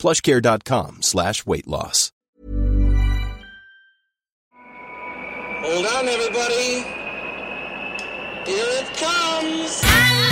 [0.00, 2.10] plushcare.com slash weight loss.
[5.62, 6.82] Hold on, everybody.
[8.46, 10.29] Here it comes.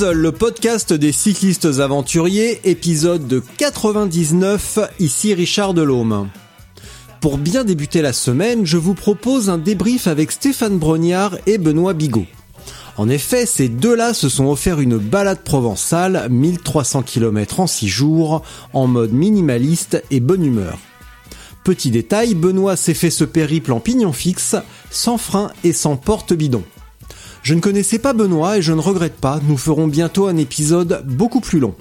[0.00, 6.28] Le podcast des cyclistes aventuriers, épisode de 99, ici Richard Delhomme.
[7.20, 11.94] Pour bien débuter la semaine, je vous propose un débrief avec Stéphane Brognard et Benoît
[11.94, 12.26] Bigot.
[12.96, 18.42] En effet, ces deux-là se sont offerts une balade provençale, 1300 km en 6 jours,
[18.72, 20.78] en mode minimaliste et bonne humeur.
[21.64, 24.54] Petit détail, Benoît s'est fait ce périple en pignon fixe,
[24.90, 26.62] sans frein et sans porte bidon.
[27.48, 31.02] Je ne connaissais pas Benoît et je ne regrette pas, nous ferons bientôt un épisode
[31.06, 31.74] beaucoup plus long.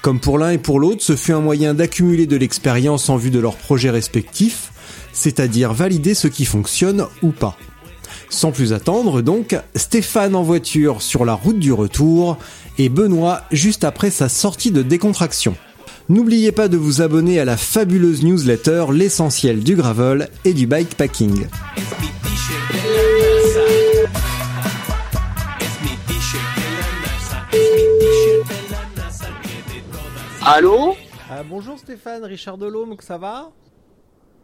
[0.00, 3.30] Comme pour l'un et pour l'autre, ce fut un moyen d'accumuler de l'expérience en vue
[3.30, 4.72] de leurs projets respectifs,
[5.12, 7.58] c'est-à-dire valider ce qui fonctionne ou pas.
[8.30, 12.38] Sans plus attendre donc, Stéphane en voiture sur la route du retour
[12.78, 15.54] et Benoît juste après sa sortie de décontraction.
[16.08, 21.44] N'oubliez pas de vous abonner à la fabuleuse newsletter L'essentiel du gravel et du bikepacking.
[30.50, 30.94] Allô
[31.30, 33.50] Ah, bonjour Stéphane, Richard Delhomme, ça va?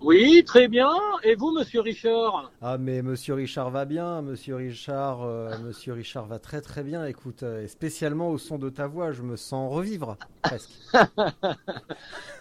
[0.03, 0.91] Oui, très bien.
[1.23, 2.53] Et vous, monsieur Richard?
[2.61, 7.07] Ah mais Monsieur Richard va bien, Monsieur Richard, euh, Monsieur Richard va très très bien.
[7.07, 10.71] Écoute, euh, et spécialement au son de ta voix, je me sens revivre presque.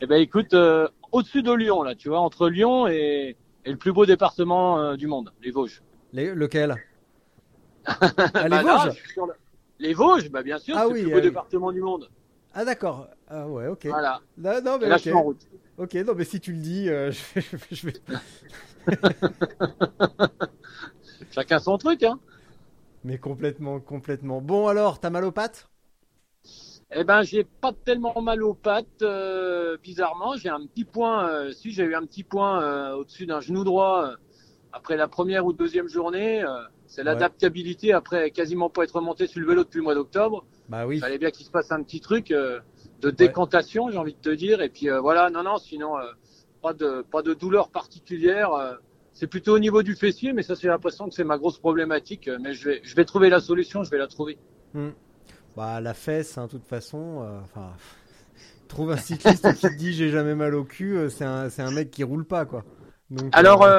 [0.01, 3.77] Eh ben, écoute, euh, au-dessus de Lyon, là, tu vois, entre Lyon et, et le
[3.77, 5.81] plus beau département du monde, les Vosges.
[6.11, 6.75] Les- lequel?
[7.85, 9.01] Ah, les Bah Vosges?
[9.15, 9.33] le-
[9.79, 11.27] Les Vosges, bah bien sûr, Ah c'est oui, le plus ah beau oui.
[11.29, 12.09] département du monde.
[12.53, 13.07] Ah d'accord.
[13.27, 13.85] Ah ouais, ok.
[13.85, 14.21] Voilà.
[14.37, 15.47] Non, non, mais là, je suis en route.
[15.77, 17.93] Ok, non mais si tu le dis, euh, je vais- je vais.
[21.31, 22.19] Chacun son truc, hein.
[23.03, 24.41] Mais complètement, complètement.
[24.41, 25.67] Bon alors, t'as mal aux pattes?
[26.95, 30.37] Eh ben, j'ai pas tellement mal aux pattes, euh, bizarrement.
[30.37, 34.11] J'ai un petit point, euh, si j'ai eu un petit point au-dessus d'un genou droit
[34.71, 36.43] après la première ou deuxième journée.
[36.93, 37.05] C'est Ouais.
[37.05, 40.45] l'adaptabilité après quasiment pas être remonté sur le vélo depuis le mois d'octobre.
[40.69, 40.97] Bah oui.
[40.97, 42.59] Il fallait bien qu'il se passe un petit truc euh,
[43.01, 44.61] de décantation, j'ai envie de te dire.
[44.61, 46.03] Et puis euh, voilà, non, non, sinon euh,
[46.61, 48.51] pas de pas de douleur particulière.
[49.11, 52.29] c'est plutôt au niveau du fessier, mais ça j'ai l'impression que c'est ma grosse problématique.
[52.39, 54.37] mais je vais je vais trouver la solution, je vais la trouver.
[54.75, 54.91] Hmm.
[55.57, 57.27] Bah la fesse, hein, de toute façon.
[57.43, 57.73] Enfin,
[58.67, 61.71] trouve un cycliste qui te dit j'ai jamais mal au cul, c'est un, c'est un
[61.71, 62.63] mec qui roule pas quoi.
[63.13, 63.69] Donc, Alors euh,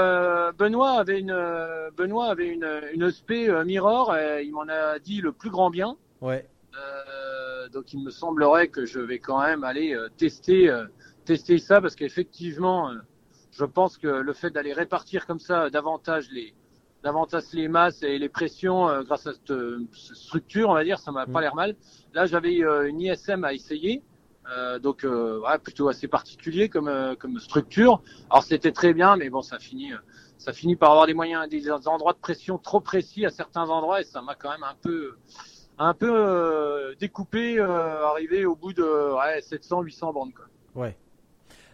[0.48, 4.98] euh, Benoît avait une euh, Benoît avait une une SP Mirror, et il m'en a
[5.00, 5.96] dit le plus grand bien.
[6.20, 6.46] ouais.
[6.76, 10.70] Euh, donc il me semblerait que je vais quand même aller tester
[11.24, 12.90] tester ça parce qu'effectivement
[13.52, 16.52] je pense que le fait d'aller répartir comme ça davantage les
[17.04, 19.52] davantage les masses et les pressions grâce à cette,
[19.92, 21.32] cette structure on va dire ça m'a Mm.
[21.32, 21.76] pas l'air mal.
[22.12, 22.56] Là j'avais
[22.90, 24.02] une ISM à essayer
[24.50, 28.02] euh, donc euh, plutôt assez particulier comme euh, comme structure.
[28.30, 29.98] Alors c'était très bien mais bon ça finit euh,
[30.38, 34.00] ça finit par avoir des moyens des endroits de pression trop précis à certains endroits
[34.00, 35.16] et ça m'a quand même un peu
[35.78, 40.32] un peu découpé, arrivé au bout de ouais, 700-800 bandes.
[40.32, 40.44] Quoi.
[40.76, 40.96] Ouais.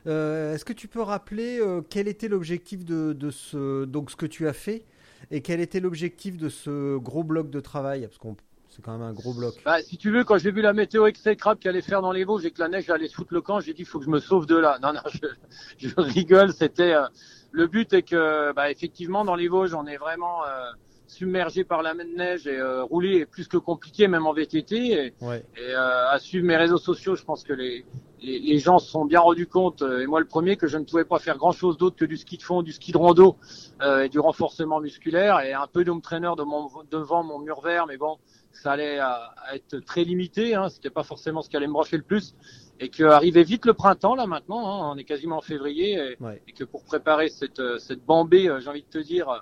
[0.07, 1.61] Est-ce que tu peux rappeler
[1.91, 4.87] quel était l'objectif de, de ce donc ce que tu as fait
[5.31, 8.07] et quel était l'objectif de ce gros bloc de travail?
[8.07, 8.37] Parce qu'on
[8.71, 9.55] c'est quand même un gros bloc.
[9.65, 12.25] Bah, si tu veux, quand j'ai vu la météo exécrable qu'il allait faire dans les
[12.25, 14.05] Vosges et que la neige allait se foutre le camp, j'ai dit il faut que
[14.05, 14.79] je me sauve de là.
[14.81, 16.53] Non, non, je, je rigole.
[16.53, 17.07] C'était euh,
[17.51, 20.71] le but est que, bah, effectivement, dans les Vosges, on est vraiment euh,
[21.11, 24.77] submergé par la neige et euh, rouler est plus que compliqué, même en VTT.
[24.93, 25.45] Et, Ouais.
[25.57, 27.85] Et euh, à suivre mes réseaux sociaux, je pense que les,
[28.23, 30.79] les, les gens se sont bien rendus compte, euh, et moi le premier, que je
[30.79, 33.37] ne pouvais pas faire grand-chose d'autre que du ski de fond, du ski de rando
[33.83, 37.61] euh, et du renforcement musculaire, et un peu d'home trainer de mon, devant mon mur
[37.61, 38.19] vert, mais bon,
[38.53, 41.73] ça allait à, à être très limité, hein, c'était pas forcément ce qui allait me
[41.73, 42.35] brancher le plus,
[42.79, 46.17] et que arrivait vite le printemps là maintenant, hein, on est quasiment en février, et,
[46.23, 46.43] Ouais.
[46.49, 49.39] et que pour préparer cette, euh, cette bambée, euh, j'ai envie de te dire, euh,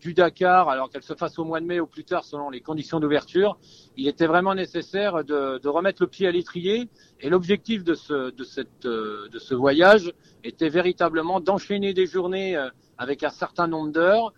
[0.00, 2.62] du Dakar, alors qu'elle se fasse au mois de mai ou plus tard selon les
[2.62, 3.58] conditions d'ouverture,
[3.98, 6.88] il était vraiment nécessaire de, de remettre le pied à l'étrier.
[7.20, 10.10] Et l'objectif de ce, de, cette, euh, de ce voyage
[10.42, 14.32] était véritablement d'enchaîner des journées euh, avec un certain nombre d'heures.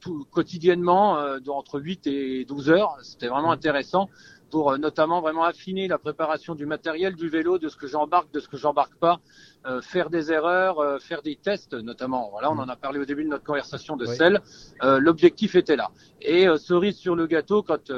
[0.00, 1.18] Tout, quotidiennement
[1.48, 2.96] entre 8 et 12 heures.
[3.02, 3.52] C'était vraiment mmh.
[3.52, 4.08] intéressant
[4.50, 8.32] pour euh, notamment vraiment affiner la préparation du matériel, du vélo, de ce que j'embarque,
[8.32, 9.20] de ce que j'embarque pas,
[9.66, 12.30] euh, faire des erreurs, euh, faire des tests notamment.
[12.30, 12.60] Voilà, on mm.
[12.60, 14.40] en a parlé au début de notre conversation de sel.
[14.82, 15.90] L'objectif était là.
[16.20, 17.92] Et cerise sur le gâteau quand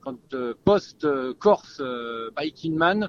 [0.00, 0.18] quand
[0.64, 1.06] post
[1.38, 1.80] Corse
[2.36, 3.08] Biking Man,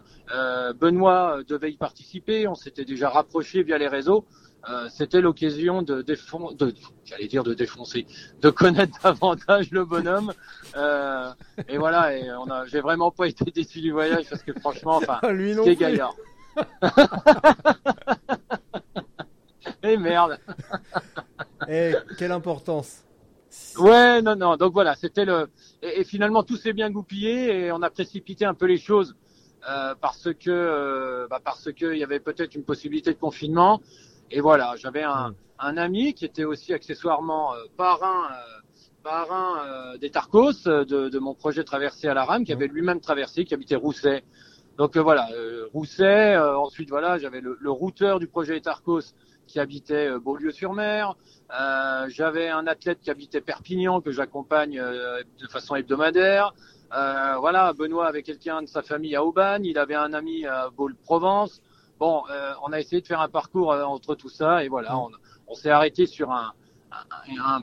[0.80, 2.48] Benoît devait y participer.
[2.48, 4.26] On s'était déjà rapproché via les réseaux.
[4.70, 6.74] Euh, c'était l'occasion de défoncer, de,
[7.04, 8.06] j'allais dire de défoncer,
[8.42, 10.34] de connaître davantage le bonhomme.
[10.78, 11.30] Euh,
[11.68, 14.98] et voilà, et on a, j'ai vraiment pas été déçu du voyage parce que franchement,
[14.98, 16.16] enfin, Lui non gaillard.
[19.84, 20.40] et merde.
[21.68, 23.04] et quelle importance.
[23.78, 24.56] Ouais, non, non.
[24.56, 25.50] Donc voilà, c'était le.
[25.82, 29.16] Et, finalement, tout s'est bien goupillé et on a précipité un peu les choses
[29.70, 33.82] euh, parce que, euh, bah parce que il y avait peut-être une possibilité de confinement.
[34.36, 35.36] Et voilà, j'avais un, hmm.
[35.60, 38.62] un, ami qui était aussi accessoirement euh, parrain, euh,
[39.04, 42.58] parrain euh, des Tarcos, de, de, mon projet Traversé à la rame, qui hmm.
[42.58, 44.24] avait lui-même traversé, qui habitait Rousset.
[44.80, 45.28] Donc voilà,
[45.72, 46.36] Rousset.
[46.36, 49.14] ensuite voilà, j'avais le, le, routeur du projet Tarcos
[49.46, 51.16] qui habitait Beaulieu-sur-Mer.
[52.08, 56.56] j'avais un athlète qui habitait Perpignan que j'accompagne de façon hebdomadaire.
[56.90, 59.66] voilà, Benoît avait quelqu'un de sa famille à Aubagne.
[59.66, 61.62] Il avait un ami à Beaule-Provence.
[62.06, 65.00] Bon, euh, on a essayé de faire un parcours euh, entre tout ça et voilà,
[65.48, 66.52] on, s'est arrêté sur un,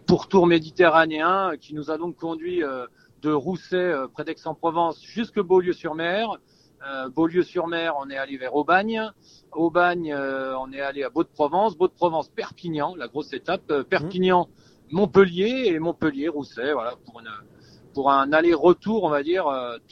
[0.06, 2.86] pourtour méditerranéen qui nous a donc conduit euh,
[3.20, 6.38] de Rousset près d'Aix-en-Provence jusque Beaulieu-sur-Mer.
[7.14, 9.10] Beaulieu-sur-Mer, on est allé vers Aubagne.
[9.52, 11.76] Aubagne, on est allé à Beau-de-Provence.
[11.76, 13.70] Beau-de-Provence, Perpignan, la grosse étape.
[13.90, 14.48] Perpignan,
[14.90, 16.94] Montpellier et Montpellier, Rousset, voilà,
[17.92, 19.44] pour, un aller-retour, on va dire,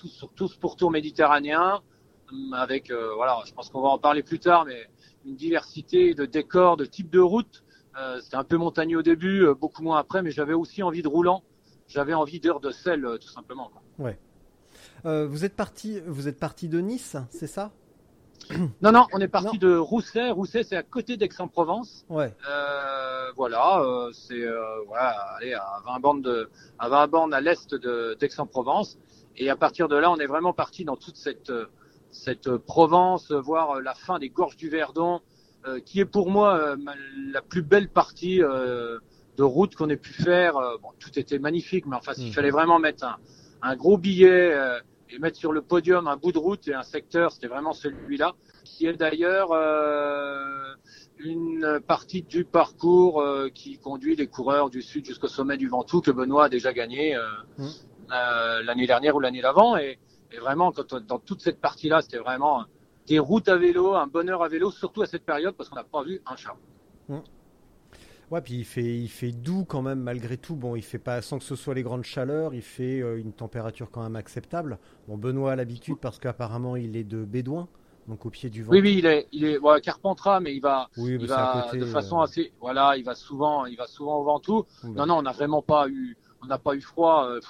[0.06, 1.82] sur tous pourtour méditerranéen
[2.52, 4.88] avec, euh, voilà, je pense qu'on va en parler plus tard, mais
[5.24, 7.64] une diversité de décors, de types de routes.
[7.98, 11.02] Euh, c'était un peu montagneux au début, euh, beaucoup moins après, mais j'avais aussi envie
[11.02, 11.42] de roulant.
[11.88, 13.70] J'avais envie d'heures de sel, tout simplement.
[13.70, 13.82] Quoi.
[14.04, 15.26] Ouais.
[15.26, 17.72] vous êtes parti, vous êtes parti de Nice, c'est ça?
[18.82, 20.30] Non, non, on est parti de Rousset.
[20.30, 22.06] Rousset, c'est à côté d'Aix-en-Provence.
[22.08, 22.34] Ouais.
[23.36, 23.82] Voilà,
[24.12, 24.46] c'est
[24.86, 28.98] voilà, allez, à 20 bornes de, à 20 bornes à l'est d'Aix-en-Provence.
[29.36, 31.50] Et à partir de là, on est vraiment parti dans toute cette
[32.10, 35.20] cette Provence, voir la fin des gorges du Verdon,
[35.66, 36.76] euh, qui est pour moi euh,
[37.32, 38.98] la plus belle partie euh,
[39.36, 40.54] de route qu'on ait pu faire.
[40.82, 42.32] Bon, tout était magnifique, mais enfin, s'il mmh.
[42.32, 43.16] fallait vraiment mettre un,
[43.62, 44.56] un gros billet
[45.10, 48.34] et mettre sur le podium un bout de route et un secteur, c'était vraiment celui-là,
[48.64, 49.52] qui est d'ailleurs
[51.18, 56.10] une partie du parcours qui conduit les coureurs du sud jusqu'au sommet du Ventoux que
[56.10, 57.16] Benoît a déjà gagné
[57.58, 57.66] mmh.
[58.64, 59.76] l'année dernière ou l'année d'avant.
[59.76, 59.98] Et,
[60.32, 62.64] et vraiment, quand dans toute cette partie-là, c'était vraiment
[63.06, 65.84] des routes à vélo, un bonheur à vélo, surtout à cette période parce qu'on n'a
[65.84, 66.56] pas vu un chat.
[67.08, 67.18] Mmh.
[68.30, 70.54] Ouais, puis il fait, il fait doux quand même malgré tout.
[70.54, 73.32] Bon, il fait pas sans que ce soit les grandes chaleurs, il fait euh, une
[73.32, 74.78] température quand même acceptable.
[75.06, 77.68] Bon, Benoît a l'habitude parce qu'apparemment il est de Bédouin,
[78.06, 78.72] donc au pied du vent.
[78.72, 82.18] Oui, oui, il est, il est voilà, Carpentras, mais il va, il va de façon
[82.20, 82.24] euh.
[82.24, 84.66] assez, voilà, il va souvent, il va souvent au Ventoux.
[84.82, 84.90] Bah.
[84.94, 87.28] Non, non, on n'a vraiment pas eu, on n'a pas eu froid.
[87.28, 87.40] Euh.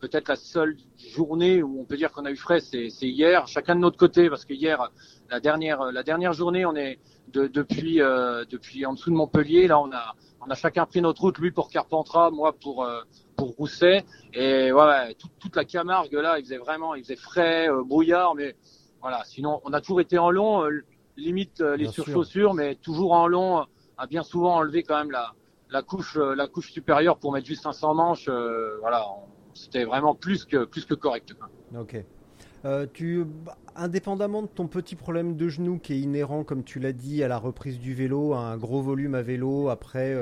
[0.00, 3.46] Peut-être la seule journée où on peut dire qu'on a eu frais, c'est hier.
[3.46, 4.90] Chacun de notre côté, parce que hier,
[5.30, 6.98] la dernière, la dernière journée, on est
[7.32, 9.66] de, depuis, euh, depuis en dessous de Montpellier.
[9.66, 11.38] Là, on a, on a chacun pris notre route.
[11.38, 13.02] Lui pour Carpentras, moi pour euh,
[13.36, 14.04] pour Rousset.
[14.32, 18.56] Et ouais, toute, la Camargue là, il faisait vraiment, il faisait frais, brouillard, mais
[19.00, 19.22] voilà.
[19.24, 20.64] Sinon, on a toujours été en long,
[21.16, 23.64] limite les surchaussures, mais toujours en long,
[23.96, 25.34] a bien souvent enlevé quand même la
[25.70, 29.04] la couche, euh, la couche supérieure pour mettre juste 500 manches, euh, voilà,
[29.54, 31.34] c'était vraiment plus que plus que correct.
[31.78, 31.96] Ok.
[32.64, 33.24] Euh, tu,
[33.76, 37.28] indépendamment de ton petit problème de genou qui est inhérent, comme tu l'as dit, à
[37.28, 40.16] la reprise du vélo, à un gros volume à vélo après,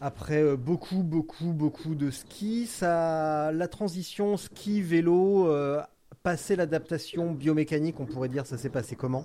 [0.00, 5.48] après beaucoup, beaucoup, beaucoup de ski, ça, la transition ski-vélo,
[6.24, 9.22] passer l'adaptation biomécanique, on pourrait dire, ça s'est passé comment?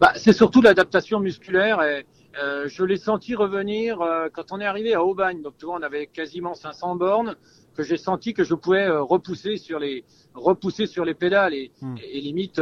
[0.00, 2.06] Bah, C'est surtout l'adaptation musculaire et,
[2.42, 5.42] euh, je l'ai senti revenir euh, quand on est arrivé à Aubagne.
[5.42, 7.36] Donc tu vois, on avait quasiment 500 bornes
[7.76, 11.70] que j'ai senti que je pouvais euh, repousser sur les repousser sur les pédales et,
[11.80, 11.96] hmm.
[12.02, 12.60] et, limite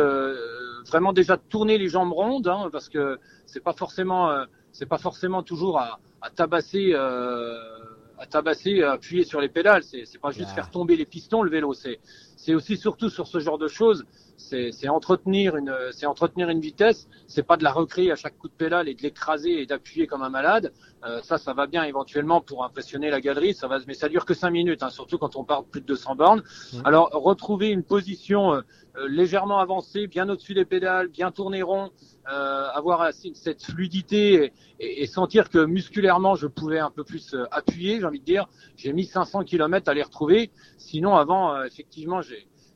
[0.89, 4.31] vraiment déjà tourner les jambes rondes hein, parce que c'est pas forcément
[4.73, 10.05] c'est pas forcément toujours à, à tabasser à tabasser à appuyer sur les pédales c'est
[10.05, 11.99] c'est pas juste faire tomber les pistons le vélo c'est
[12.43, 14.05] c'est aussi surtout sur ce genre de choses
[14.37, 18.49] c'est entretenir une c'est entretenir une vitesse c'est pas de la recréer à chaque coup
[18.49, 20.73] de pédale et de l'écraser et d'appuyer comme un malade.
[21.05, 24.25] Euh, ça ça va bien éventuellement pour impressionner la galerie ça va mais ça dure
[24.25, 26.43] que cinq minutes hein, surtout quand on part plus de 200 bornes.
[26.85, 28.61] Alors retrouver une position euh,
[28.97, 31.91] euh, légèrement avancée bien au-dessus des pédales bien tourner rond
[32.25, 38.07] avoir cette fluidité et, et, sentir que musculairement je pouvais un peu plus appuyer j'ai
[38.07, 38.49] envie de dire.
[38.77, 40.53] J'ai mis 500 km à les retrouver.
[40.79, 42.32] Sinon avant effectivement j'ai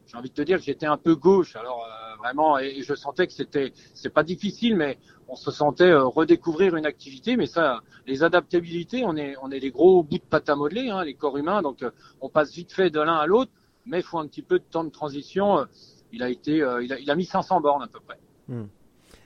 [0.07, 1.57] j'ai envie de te dire que j'étais un peu gauche.
[1.57, 4.99] Alors euh, vraiment, et, je sentais que c'était, c'est pas difficile, mais
[5.29, 7.37] on se sentait euh, redécouvrir une activité.
[7.37, 10.91] Mais ça, les adaptabilités, on est, on est des gros bouts de pâte à modeler,
[10.91, 11.63] hein, les corps humains.
[11.63, 13.51] Donc euh, on passe vite fait de l'un à l'autre,
[13.85, 15.67] mais il faut un petit peu de temps de transition.
[16.13, 18.19] il a été, il a, mis 500 bornes à peu près.
[18.49, 18.67] Hmm.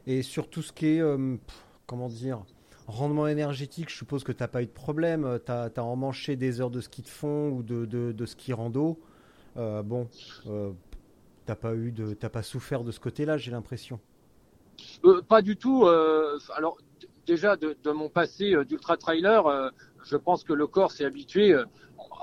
[0.06, 1.02] Et sur tout ce qui est,
[1.86, 2.42] comment dire,
[2.86, 5.38] rendement énergétique, je suppose que tu n'as pas eu de problème.
[5.44, 8.52] Tu as, as emmanché des heures de ski de fond ou de, de, de ski
[8.52, 8.98] rando.
[9.56, 10.08] Euh, bon,
[10.46, 10.72] euh,
[11.46, 14.00] t'as pas eu de, t'as pas souffert de ce côté-là, j'ai l'impression.
[15.04, 15.86] Euh, pas du tout.
[16.56, 16.78] alors
[17.26, 19.72] déjà de, mon passé d'ultra trailer,
[20.04, 21.54] je pense que le corps s'est habitué,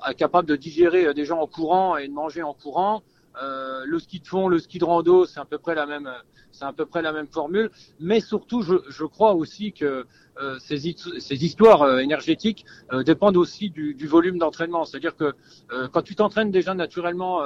[0.02, 3.04] à capable de digérer des gens en courant et de manger en courant.
[3.42, 6.10] Euh, le ski de fond, le ski de rando, c'est à peu près la même,
[6.52, 7.70] c'est à peu près la même formule.
[8.00, 10.06] Mais surtout, je, je crois aussi que
[10.42, 12.66] euh, ces, ces, histoires euh, énergétiques
[13.06, 14.86] dépendent aussi du, du volume d'entraînement.
[14.86, 15.34] C'est-à-dire que
[15.92, 17.42] quand tu t'entraînes déjà naturellement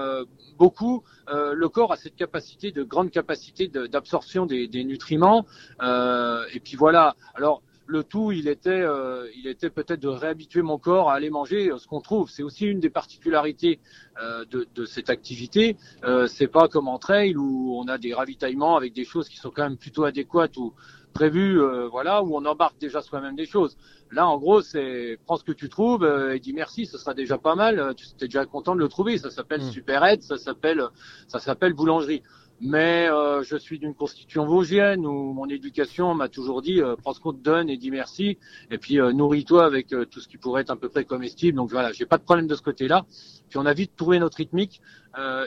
[0.57, 5.45] beaucoup, le corps a cette capacité de grande capacité d'absorption des, des, nutriments.
[5.81, 7.15] et puis voilà.
[7.33, 11.29] Alors le tout, il était, euh, il était peut-être de réhabituer mon corps à aller
[11.29, 12.29] manger euh, ce qu'on trouve.
[12.29, 13.79] C'est aussi une des particularités
[14.21, 15.75] euh, de, de, cette activité.
[16.05, 19.37] Euh, c'est pas comme en trail où on a des ravitaillements avec des choses qui
[19.37, 20.73] sont quand même plutôt adéquates ou
[21.13, 23.77] prévues, voilà, où on embarque déjà soi-même des choses.
[24.13, 27.37] Là, en gros, c'est prends ce que tu trouves et dis merci, ce sera déjà
[27.37, 27.93] pas mal.
[27.97, 29.17] Tu es déjà content de le trouver.
[29.17, 29.71] Ça s'appelle mmh.
[29.71, 30.81] Super Aide, ça s'appelle,
[31.27, 32.23] ça s'appelle boulangerie
[32.61, 37.13] mais euh, je suis d'une constitution vosgienne où mon éducation m'a toujours dit euh, prends
[37.13, 38.37] ce qu'on te donne et dis merci.
[38.69, 41.57] Et puis euh, nourris-toi avec euh, tout ce qui pourrait être à peu près comestible
[41.57, 43.05] donc voilà j'ai pas de problème de ce côté-là.
[43.49, 44.81] Puis on a vite trouvé notre rythmique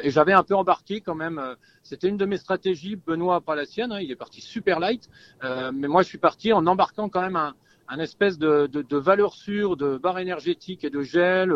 [0.02, 1.40] et j'avais un peu embarqué quand même
[1.82, 5.08] c'était une de mes stratégies Benoît pas la sienne hein, il est parti super light
[5.42, 7.54] mais moi je suis parti en embarquant quand même un,
[7.88, 11.50] un espèce de, de, de, valeur sûre de barre énergétique et de gel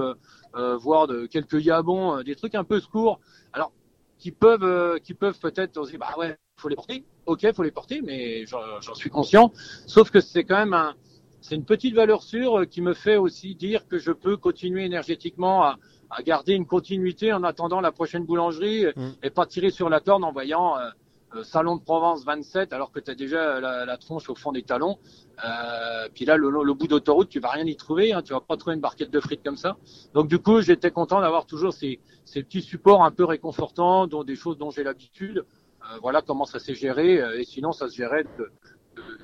[0.54, 3.20] voire de quelques yabons des trucs un peu secours.
[3.52, 3.72] Alors
[4.18, 7.04] qui peuvent, euh, qui peuvent peut-être dire bah ouais, faut les porter.
[7.26, 9.52] Ok, faut les porter, mais j'en suis conscient.
[9.86, 10.94] Sauf que c'est quand même un,
[11.40, 15.62] c'est une petite valeur sûre qui me fait aussi dire que je peux continuer énergétiquement
[15.62, 15.78] à,
[16.10, 19.10] à garder une continuité en attendant la prochaine boulangerie mm.
[19.22, 20.88] et pas tirer sur la corde en voyant euh,
[21.34, 24.52] euh, Salon de Provence 27 alors que tu as déjà la, la, tronche au fond
[24.52, 24.98] des talons.
[25.44, 28.12] Euh, puis là, le, le bout d'autoroute, tu vas rien y trouver.
[28.12, 29.76] Hein, tu vas pas trouver une barquette de frites comme ça.
[30.14, 34.24] Donc du coup, j'étais content d'avoir toujours ces, ces, petits supports un peu réconfortants, dont
[34.24, 35.44] des choses dont j'ai l'habitude.
[35.82, 37.20] Euh, voilà comment ça s'est géré.
[37.20, 38.50] Euh, et sinon, ça se gérait de,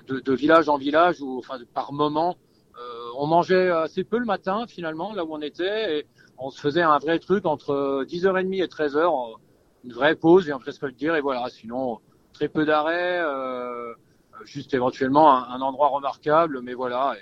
[0.06, 2.36] de, de village en village ou enfin par moment.
[2.76, 6.06] Euh, on mangeait assez peu le matin finalement là où on était et
[6.38, 9.36] on se faisait un vrai truc entre 10h30 et 13h
[9.84, 11.48] une vraie pause, viens presque le dire, et voilà.
[11.50, 12.00] Sinon,
[12.32, 13.94] très peu d'arrêts, euh,
[14.44, 17.16] juste éventuellement un, endroit remarquable, mais voilà.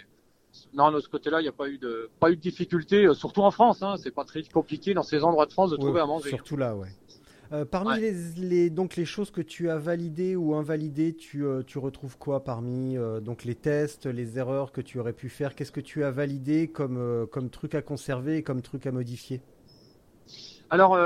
[0.75, 3.15] non, de ce côté-là, il n'y a pas eu de pas eu de difficulté, euh,
[3.15, 3.83] surtout en France.
[3.83, 6.31] Hein, c'est pas très compliqué dans ces endroits de France de trouver à manger.
[6.31, 6.89] Surtout là, ouais.
[7.53, 12.17] Euh, parmi les, donc les choses que tu as validées ou invalidées, tu, tu retrouves
[12.17, 15.55] quoi parmi donc les tests, les erreurs que tu aurais pu faire?
[15.55, 19.43] Qu'est-ce que tu as validé comme, comme truc à conserver comme truc à modifier?
[20.73, 20.99] Alors,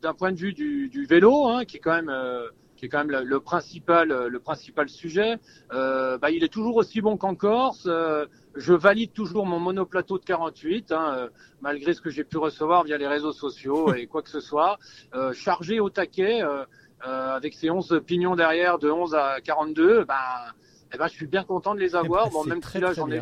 [0.00, 2.48] d'un point de vue du, du vélo, hein, qui est quand même euh,
[2.80, 5.36] qui est quand même le, principal le principal sujet,
[5.70, 7.84] euh, bah, il est toujours aussi bon qu'en Corse.
[7.86, 8.24] Euh,
[8.56, 11.28] je valide toujours mon monoplateau de 48, hein, euh,
[11.60, 14.78] malgré ce que j'ai pu recevoir via les réseaux sociaux et quoi que ce soit,
[15.34, 16.40] chargé au taquet
[17.02, 20.04] avec ses 11 pignons derrière de 11 à 42.
[20.04, 20.14] Ben,
[20.94, 22.28] eh ben, je suis bien content de les avoir.
[22.28, 23.20] Eh ben, bon, même si là j'en ai,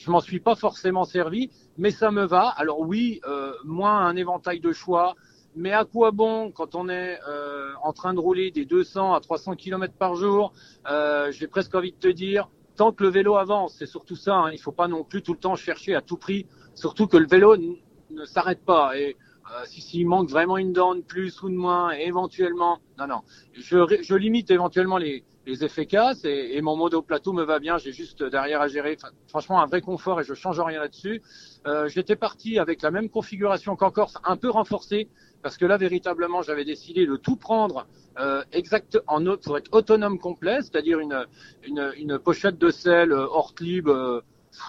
[0.00, 2.48] je m'en suis pas forcément servi, mais ça me va.
[2.48, 3.20] Alors oui,
[3.64, 5.14] moins un éventail de choix,
[5.54, 9.20] mais à quoi bon quand on est euh, en train de rouler des 200 à
[9.20, 10.52] 300 km par jour
[10.88, 14.36] euh, J'ai presque envie de te dire, tant que le vélo avance, c'est surtout ça.
[14.36, 17.16] Hein, il faut pas non plus tout le temps chercher à tout prix, surtout que
[17.16, 18.96] le vélo ne s'arrête pas.
[18.96, 19.16] Et
[19.52, 23.22] euh, si s'il manque vraiment une dent de plus ou de moins, éventuellement, non non,
[23.52, 25.88] je limite éventuellement les, les effets
[26.24, 27.76] et, mon mode au plateau me va bien.
[27.76, 28.96] J'ai juste derrière à gérer.
[29.28, 31.22] franchement, un vrai confort et je change rien là-dessus.
[31.66, 35.08] Euh, J'étais parti avec la même configuration qu'en Corse, un peu renforcée
[35.42, 37.86] parce que là véritablement j'avais décidé de tout prendre
[38.18, 41.26] euh, exact en pour être autonome complet, c'est-à-dire une,
[41.64, 44.20] une, pochette de sel euh, hors clip euh,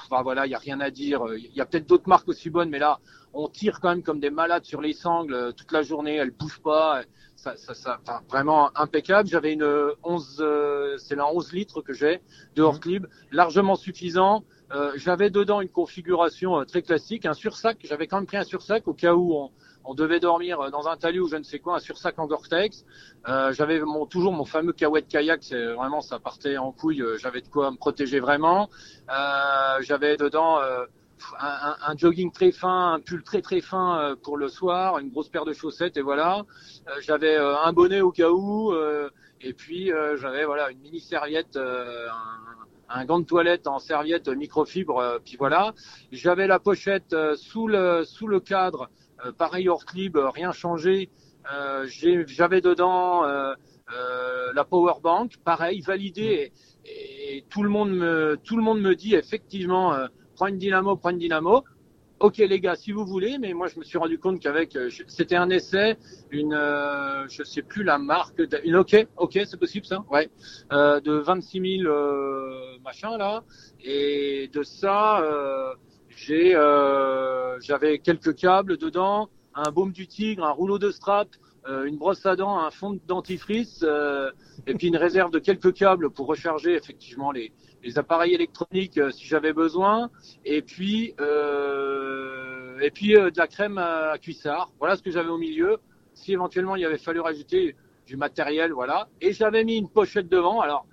[0.05, 1.23] Enfin, voilà, il y a rien à dire.
[1.35, 2.99] Il y a peut-être d'autres marques aussi bonnes, mais là,
[3.33, 6.15] on tire quand même comme des malades sur les sangles toute la journée.
[6.17, 7.01] Elles bougent pas.
[7.41, 9.27] Ça, ça, ça, enfin, vraiment impeccable.
[9.27, 9.67] J'avais une
[10.03, 12.21] 11, euh, c'est la 11 litres que j'ai
[12.55, 14.43] de hors clip, largement suffisant.
[14.71, 17.79] Euh, j'avais dedans une configuration euh, très classique, un sursac.
[17.83, 19.49] J'avais quand même pris un sursac au cas où on,
[19.85, 22.85] on devait dormir dans un talus ou je ne sais quoi, un sursac en Gore-Tex.
[23.27, 27.03] Euh, j'avais mon, toujours mon fameux kawaii kayak, c'est vraiment ça partait en couille.
[27.17, 28.69] J'avais de quoi me protéger vraiment.
[29.09, 30.59] Euh, j'avais dedans
[31.39, 35.29] un, un, jogging très fin, un pull très très fin pour le soir, une grosse
[35.29, 36.43] paire de chaussettes et voilà.
[37.01, 38.73] j'avais un bonnet au cas où.
[39.41, 42.51] et puis j'avais voilà une mini serviette, un,
[42.93, 45.73] un gant de toilette en serviette microfibre, euh, puis voilà.
[46.11, 48.89] J'avais la pochette euh, sous le sous le cadre,
[49.25, 51.09] euh, pareil hors clip, rien changé.
[51.85, 53.23] J'avais dedans
[54.53, 56.53] la power bank, pareil validé,
[56.85, 59.93] et, et, tout le monde me tout le monde me dit effectivement
[60.41, 61.63] prends une dynamo, prends une dynamo.
[62.19, 64.89] Ok les gars, si vous voulez, mais moi je me suis rendu compte qu'avec, euh,
[65.05, 65.97] c'était un essai,
[66.31, 70.29] une, euh, je sais plus la marque, une ok, ok, c'est possible ça, ouais,
[70.71, 73.43] euh, de 26 000 euh, machin là,
[73.83, 75.75] et de ça, euh,
[76.09, 76.53] j'ai,
[77.61, 81.27] j'avais quelques câbles dedans, un baume du tigre, un rouleau de strap,
[81.85, 83.85] une brosse à dents, un fond de dentifrice,
[84.65, 87.51] et puis une réserve de quelques câbles pour recharger effectivement les,
[87.83, 90.09] les appareils électroniques euh, si j'avais besoin,
[90.45, 94.71] et puis euh, et puis euh, de la crème à, cuissard.
[94.79, 95.77] Voilà ce que j'avais au milieu.
[96.13, 99.07] Si éventuellement il y avait fallu rajouter du matériel, voilà.
[99.21, 100.61] Et j'avais mis une pochette devant.
[100.61, 100.85] Alors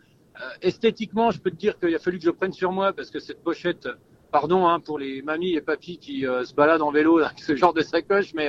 [0.63, 3.19] esthétiquement, je peux te dire qu'il a fallu que je prenne sur moi parce que
[3.19, 3.89] cette pochette,
[4.31, 7.75] pardon hein, pour les mamies et papis qui se baladent en vélo avec ce genre
[7.75, 8.49] de sacoche, mais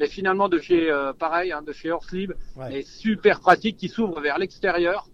[0.00, 2.78] mais finalement de chez pareil, hein, de chez Horslib, ouais.
[2.78, 5.06] est super pratique, qui s'ouvre vers l'extérieur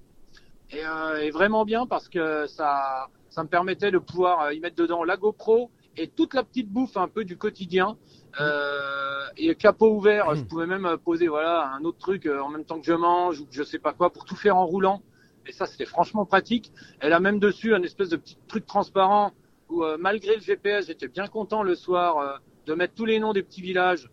[0.74, 4.76] et, euh, vraiment bien parce que ça, ça me permettait de pouvoir euh, y mettre
[4.76, 7.96] dedans la GoPro et toute la petite bouffe un peu du quotidien.
[8.40, 10.46] Euh, et capot ouvert, je mmh.
[10.46, 13.54] pouvais même poser voilà un autre truc en même temps que je mange ou que
[13.54, 15.02] je sais pas quoi pour tout faire en roulant.
[15.46, 16.72] Et ça, c'était franchement pratique.
[16.98, 19.32] Elle a même dessus un espèce de petit truc transparent
[19.68, 23.42] où malgré le GPS, j'étais bien content le soir de mettre tous les noms des
[23.42, 24.10] petits villages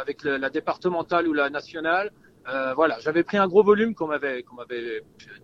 [0.00, 2.10] avec la départementale ou la nationale.
[2.48, 4.42] Euh, voilà, j'avais pris un gros volume qu'on m'avait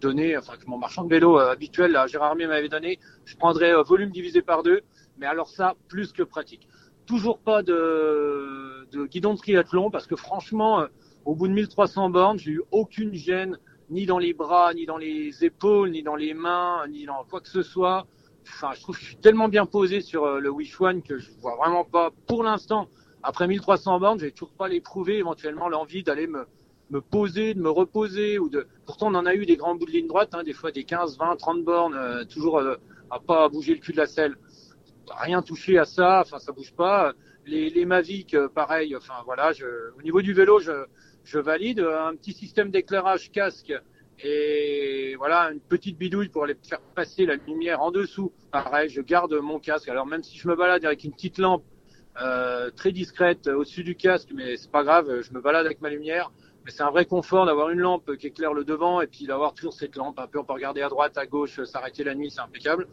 [0.01, 2.99] donné, enfin que mon marchand de vélo euh, habituel, là, Gérard Armier m'avait donné.
[3.27, 4.81] Je prendrais euh, volume divisé par deux,
[5.19, 6.67] mais alors ça, plus que pratique.
[7.05, 10.87] Toujours pas de, guidon de triathlon parce que franchement,
[11.27, 13.59] au bout de 1300 bornes, j'ai eu aucune gêne,
[13.91, 17.43] ni dans les bras, ni dans les épaules, ni dans les mains, ni dans quoi
[17.43, 18.07] que ce soit.
[18.49, 21.31] Enfin, je trouve que je suis tellement bien posé sur le Wish One que je
[21.43, 22.89] vois vraiment pas, pour l'instant,
[23.23, 26.47] après 1300 bornes, j'ai toujours pas l'éprouvé éventuellement l'envie d'aller me
[26.91, 28.67] me poser, de me reposer ou de.
[28.87, 30.85] Pourtant, on en a eu des grands bouts de ligne droite, hein, des fois des
[30.85, 32.77] 15, 20, 30 bornes, euh, toujours euh,
[33.11, 34.37] à pas bouger le cul de la selle.
[35.11, 37.13] Rien touché à ça, enfin ça bouge pas.
[37.47, 38.97] Les, les Mavic, euh, pareil.
[38.97, 39.53] Enfin voilà,
[39.99, 40.87] au niveau du vélo, je,
[41.25, 43.73] je valide un petit système d'éclairage casque
[44.23, 48.33] et voilà une petite bidouille pour aller faire passer la lumière en dessous.
[48.53, 49.89] Pareil, je garde mon casque.
[49.89, 51.65] Alors même si je me balade avec une petite lampe
[52.23, 55.91] euh, très discrète au-dessus du casque, mais c'est pas grave, je me balade avec ma
[55.91, 56.31] lumière.
[56.65, 59.53] Mais c'est un vrai confort d'avoir une lampe qui éclaire le devant et puis d'avoir
[59.53, 60.19] toujours cette lampe.
[60.19, 62.89] Un peu, on peut regarder à droite, à gauche, s'arrêter la nuit, c'est impeccable.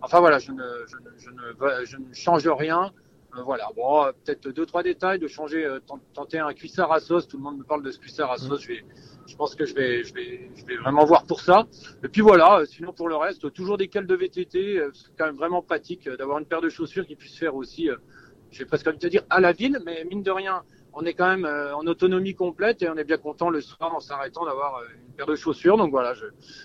[0.00, 2.92] Enfin voilà, je ne, je ne, je ne, je ne change rien.
[3.36, 5.80] Euh, voilà, bon, euh, peut-être deux trois détails de changer, euh,
[6.14, 7.28] tenter un cuissard à sauce.
[7.28, 8.62] Tout le monde me parle de ce cuissard à sauce.
[8.62, 8.84] Je vais,
[9.26, 11.66] je pense que je vais, je vais, je vais vraiment voir pour ça.
[12.02, 14.80] Et puis voilà, sinon pour le reste, toujours des cales de VTT.
[14.92, 17.88] C'est quand même vraiment pratique d'avoir une paire de chaussures qui puisse faire aussi.
[17.88, 18.25] Je
[18.58, 20.62] vais presque te dire à la ville, mais mine de rien,
[20.98, 23.94] on est quand même euh, en autonomie complète et on est bien content le soir
[23.94, 25.76] en s'arrêtant d'avoir euh, une paire de chaussures.
[25.76, 26.14] Donc voilà,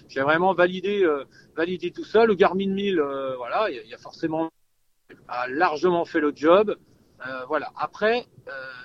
[0.08, 2.26] j'ai vraiment validé, euh, validé tout ça.
[2.26, 3.02] Le Garmin 1000,
[3.38, 4.50] voilà, il y, a forcément
[5.28, 6.78] a largement fait le job.
[7.50, 7.72] voilà.
[7.76, 8.26] Après,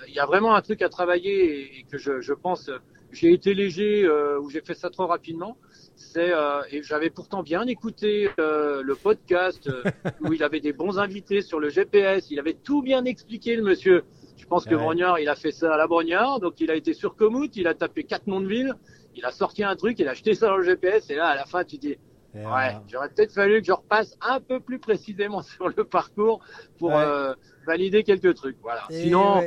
[0.07, 2.69] il y a vraiment un truc à travailler et, que je, je pense,
[3.13, 4.05] j'ai été léger
[4.41, 5.57] ou j'ai fait ça trop rapidement.
[5.97, 6.31] C'est
[6.71, 9.69] et j'avais pourtant bien écouté le podcast
[10.21, 12.29] où il avait des bons invités sur le GPS.
[12.29, 14.03] Il avait tout bien expliqué, le monsieur.
[14.37, 16.93] Je pense que Brognard, il a fait ça à la Brognard, donc il a été
[16.93, 18.75] sur Komoot, il a tapé quatre noms de ville,
[19.15, 21.35] il a sorti un truc, il a acheté ça dans le GPS, et là, à
[21.35, 21.97] la fin, tu dis,
[22.33, 26.39] ouais, j'aurais peut-être fallu que je repasse un peu plus précisément sur le parcours
[26.77, 27.33] pour euh,
[27.65, 28.57] valider quelques trucs.
[28.61, 28.83] Voilà.
[28.89, 29.41] Sinon.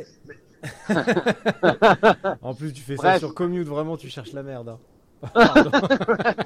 [2.43, 4.69] en plus, tu fais ça sur Commute, vraiment, tu cherches la merde.
[4.71, 4.79] Hein.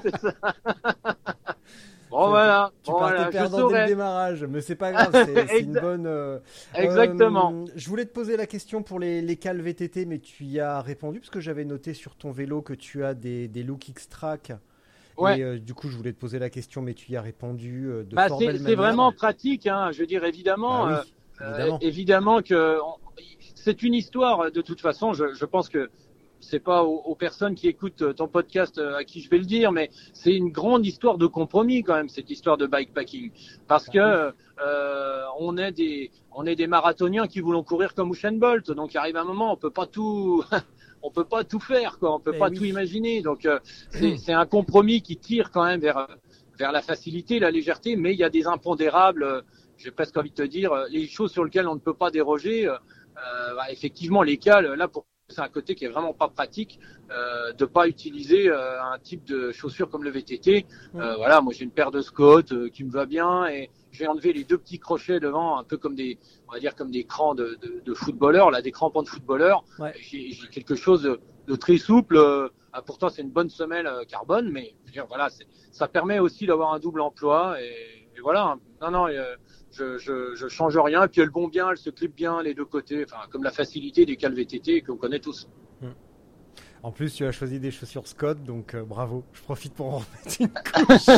[0.03, 0.35] C'est ça.
[2.11, 2.73] Bon voilà.
[2.85, 5.11] Tu bon, partais perdant dès le démarrage, mais c'est pas grave,
[5.49, 6.07] c'est une bonne.
[6.07, 6.39] Euh,
[6.75, 7.53] Exactement.
[7.53, 10.61] Euh, je voulais te poser la question pour les, les cales VTT, mais tu y
[10.61, 13.89] as répondu parce que j'avais noté sur ton vélo que tu as des, des Look
[13.89, 14.53] X-Track
[15.17, 15.39] Ouais.
[15.39, 18.17] Et du coup, je voulais te poser la question, mais tu y as répondu de
[18.17, 19.93] bah, C'est vraiment pratique, hein.
[19.93, 21.05] je veux dire, évidemment, bah
[21.41, 21.79] évidemment.
[21.81, 22.43] évidemment.
[22.43, 22.79] que
[23.55, 25.89] c'est une histoire, de toute façon, je, je pense que
[26.45, 29.91] c'est pas aux, personnes qui écoutent ton podcast à qui je vais le dire, mais
[30.13, 33.31] c'est une grande histoire de compromis quand même cette histoire de bikepacking,
[33.67, 38.33] parce que euh, on est des on est des marathoniens qui voulons courir comme Usain
[38.33, 40.45] Bolt, donc il arrive un moment on peut pas tout
[41.03, 43.59] on peut pas tout faire quoi, on peut eh pas tout imaginer, donc euh,
[44.17, 46.07] c'est un compromis qui tire quand même vers
[46.59, 49.43] vers la facilité, la légèreté, mais il y a des impondérables.
[49.77, 52.69] J'ai presque envie de te dire les choses sur lesquelles on ne peut pas déroger.
[52.69, 56.79] Euh, bah, effectivement, les cales, là pour c'est un côté qui est vraiment pas pratique
[57.11, 60.67] euh, de pas utiliser euh, un type de chaussure comme le VTT.
[60.97, 64.07] Euh, voilà, moi j'ai une paire de Scott euh, qui me va bien et j'ai
[64.07, 67.05] enlevé les deux petits crochets devant, un peu comme des, on va dire comme des
[67.05, 69.65] crans de, de, de footballeur, là des crampons de footballeur.
[69.99, 72.19] J'ai quelque chose de, de très souple.
[72.75, 75.29] Ah, pourtant c'est une bonne semelle carbone, mais je veux dire, voilà,
[75.71, 78.59] ça permet aussi d'avoir un double emploi et, et voilà.
[78.83, 79.07] Non non
[79.75, 81.07] je, je, je, change rien.
[81.09, 84.07] Puis elles vont bien, elles se clipent bien les deux côtés, enfin comme la facilité
[84.07, 85.49] des cales VTT qu'on connaît tous.
[85.81, 85.89] Hmm.
[86.83, 89.25] En plus, tu as choisi des chaussures Scott, donc euh, bravo.
[89.33, 91.09] Je profite pour en remettre une couche.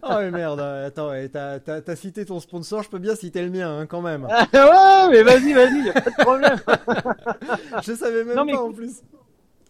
[0.02, 3.50] oh mais merde, euh, attends, t'as, as, cité ton sponsor, je peux bien citer le
[3.50, 4.24] mien hein, quand même.
[4.52, 6.56] ouais, mais vas-y, vas-y, y a pas de problème.
[7.82, 9.02] je savais même pas en plus.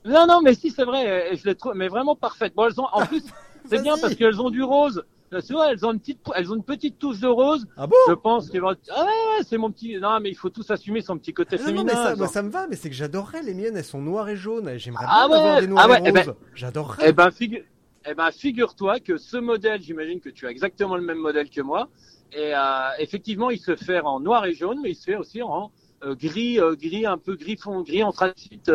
[0.04, 2.54] Non, non, mais si c'est vrai, je les trouve, mais vraiment parfaites.
[2.54, 3.24] Bon, elles ont, en plus,
[3.68, 5.04] c'est bien parce qu'elles ont du rose.
[5.50, 7.66] Vois, elles ont une petite, elles ont une petite touche de rose.
[7.76, 7.96] Ah bon?
[8.08, 9.98] Je pense que ah ouais, c'est mon petit.
[9.98, 11.82] Non, mais il faut tous assumer son petit côté féminin.
[11.82, 13.76] Non, mais ça, moi, ça me va, mais c'est que j'adorerais les miennes.
[13.76, 14.76] Elles sont noires et jaunes.
[14.78, 16.34] J'aimerais ah bien avoir des noires ah et eh ben, roses.
[16.54, 17.08] j'adorerais.
[17.08, 17.62] Eh ben, figure,
[18.08, 21.60] eh ben, figure-toi que ce modèle, j'imagine que tu as exactement le même modèle que
[21.60, 21.88] moi.
[22.32, 25.42] Et euh, effectivement, il se fait en noir et jaune, mais il se fait aussi
[25.42, 25.72] en
[26.04, 28.70] euh, gris, euh, gris un peu gris fond, gris anthracite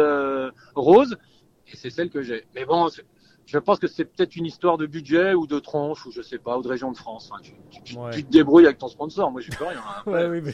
[0.75, 1.17] rose.
[1.67, 2.45] Et c'est celle que j'ai.
[2.55, 2.89] Mais bon,
[3.51, 6.37] je pense que c'est peut-être une histoire de budget ou de tranche ou je sais
[6.37, 7.29] pas ou de région de France.
[7.83, 9.29] tu, te débrouilles avec ton sponsor.
[9.29, 9.81] Moi, je peux rien.
[9.85, 10.03] Hein.
[10.09, 10.53] ouais, oui, mais...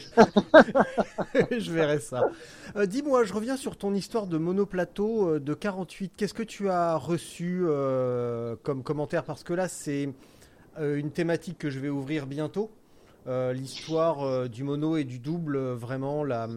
[1.60, 2.28] je verrai ça.
[2.74, 6.14] Euh, dis-moi, je reviens sur ton histoire de monoplateau euh, de 48.
[6.16, 9.22] Qu'est-ce que tu as reçu euh, comme commentaire?
[9.22, 10.12] Parce que là, c'est
[10.80, 12.70] une thématique que je vais ouvrir bientôt.
[13.26, 16.48] L'histoire du mono et du double, vraiment, la,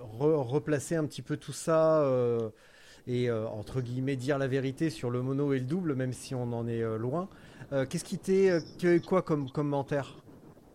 [0.00, 2.02] replacer un petit peu tout ça
[3.08, 6.34] et euh, entre guillemets dire la vérité sur le mono et le double, même si
[6.34, 7.28] on en est euh, loin.
[7.72, 8.60] Euh, qu'est-ce qui t'est
[9.04, 10.14] quoi comme commentaire?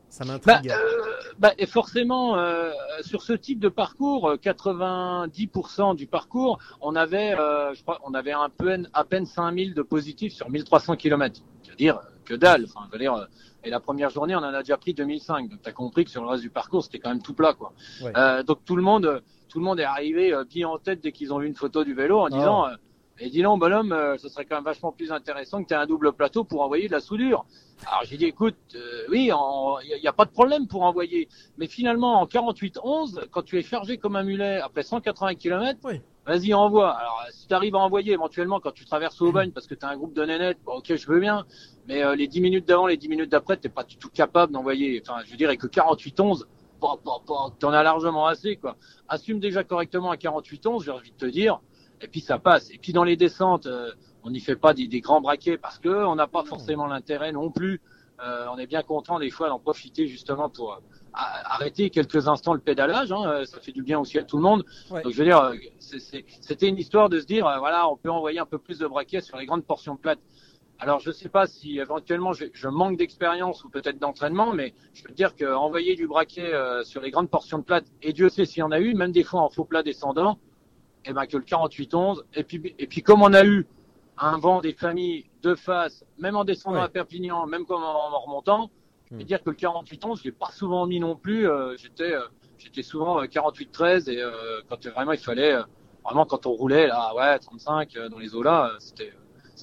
[0.10, 0.68] Ça m'intrigue.
[0.68, 0.76] Bah,
[1.40, 2.38] bah, et forcément,
[3.02, 8.50] sur ce type de parcours, 90% du parcours, on avait, je crois, on avait un
[8.50, 11.42] peu à peine 5000 de positifs sur 1300 km.
[11.64, 12.66] C'est-à-dire que dalle.
[12.66, 13.28] Enfin, je veux dire,
[13.64, 15.50] et la première journée, on en a déjà pris 2005.
[15.50, 17.56] Donc, tu as compris que sur le reste du parcours, c'était quand même tout plat,
[17.56, 17.74] quoi.
[18.44, 21.32] donc, tout le monde, tout le monde est arrivé euh, bien en tête dès qu'ils
[21.32, 22.76] ont vu une photo du vélo en disant ah.
[23.20, 25.78] Et dis donc, bonhomme, euh, ce serait quand même vachement plus intéressant que tu aies
[25.78, 27.46] un double plateau pour envoyer de la soudure.
[27.86, 31.30] Alors j'ai dit, écoute, euh, oui, il n'y a, pas de problème pour envoyer.
[31.60, 35.80] Mais finalement, en 48-11, quand tu es chargé comme un mulet après 180 km,
[36.26, 36.90] vas-y, envoie.
[36.90, 39.90] Alors si tu arrives à envoyer éventuellement quand tu traverses Aubagne parce que tu as
[39.90, 41.46] un groupe de nénettes, bon, ok, je veux bien.
[41.88, 45.04] Mais les 10 minutes d'avant, les 10 minutes d'après, tu pas du tout capable d'envoyer.
[45.06, 46.46] Enfin, je dirais que 48-11,
[47.60, 48.76] t'en as largement assez, quoi.
[49.08, 51.60] Assume déjà correctement à 48 11, j'ai envie de te dire,
[52.02, 52.70] et puis ça passe.
[52.72, 53.92] Et puis dans les descentes, euh,
[54.24, 57.50] on n'y fait pas des, grands braquets parce que on n'a pas forcément l'intérêt non
[57.50, 57.82] plus.
[58.24, 60.78] Euh, on est bien content des fois d'en profiter justement pour euh,
[61.14, 63.12] arrêter quelques instants le pédalage.
[63.12, 64.64] Hein, ça fait du bien aussi à tout le monde.
[64.90, 68.46] Donc je veux dire, c'était une histoire de se dire, voilà, on peut envoyer un
[68.46, 70.20] peu plus de braquets sur les grandes portions plates.
[70.84, 74.74] Alors je ne sais pas si éventuellement je, je manque d'expérience ou peut-être d'entraînement, mais
[74.94, 78.12] je peux te dire qu'envoyer du braquet euh, sur les grandes portions de plate, et
[78.12, 80.34] Dieu sait s'il y en a eu, même des fois en faux plat descendant,
[81.06, 83.66] et eh ben que le 48-11, et puis, et puis comme on a eu
[84.18, 88.70] un vent des familles de face, même en descendant à Perpignan, même comme en, remontant,
[89.06, 89.26] je peux hmm.
[89.26, 92.84] dire que le 48-11, je l'ai pas souvent mis non plus, euh, j'étais euh, j'étais
[92.84, 94.22] souvent 48-13 et
[94.68, 95.56] quand vraiment il fallait,
[96.04, 99.14] vraiment quand on roulait là, ouais, 35 dans les eaux là, c'était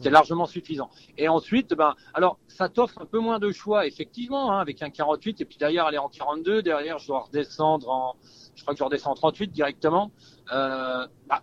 [0.00, 0.88] c'était largement suffisant.
[1.18, 4.88] Et ensuite, ben, alors ça t'offre un peu moins de choix, effectivement, hein, avec un
[4.88, 8.16] 48, et puis derrière aller en 42, derrière je dois redescendre en,
[8.54, 10.10] je crois que je redescends en 38 directement.
[10.54, 11.42] Euh, bah,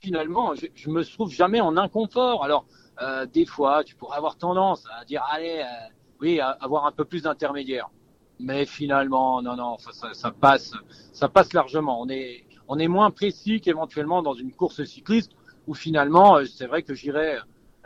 [0.00, 2.44] finalement, je, je, me trouve jamais en inconfort.
[2.44, 2.66] Alors,
[3.02, 5.88] euh, des fois, tu pourrais avoir tendance à dire, allez, euh,
[6.20, 7.90] oui, à avoir un peu plus d'intermédiaire.
[8.38, 10.72] Mais finalement, non, non, ça, ça, ça, passe,
[11.12, 12.00] ça passe largement.
[12.00, 15.32] On est, on est moins précis qu'éventuellement dans une course cycliste
[15.66, 17.38] où finalement, c'est vrai que j'irais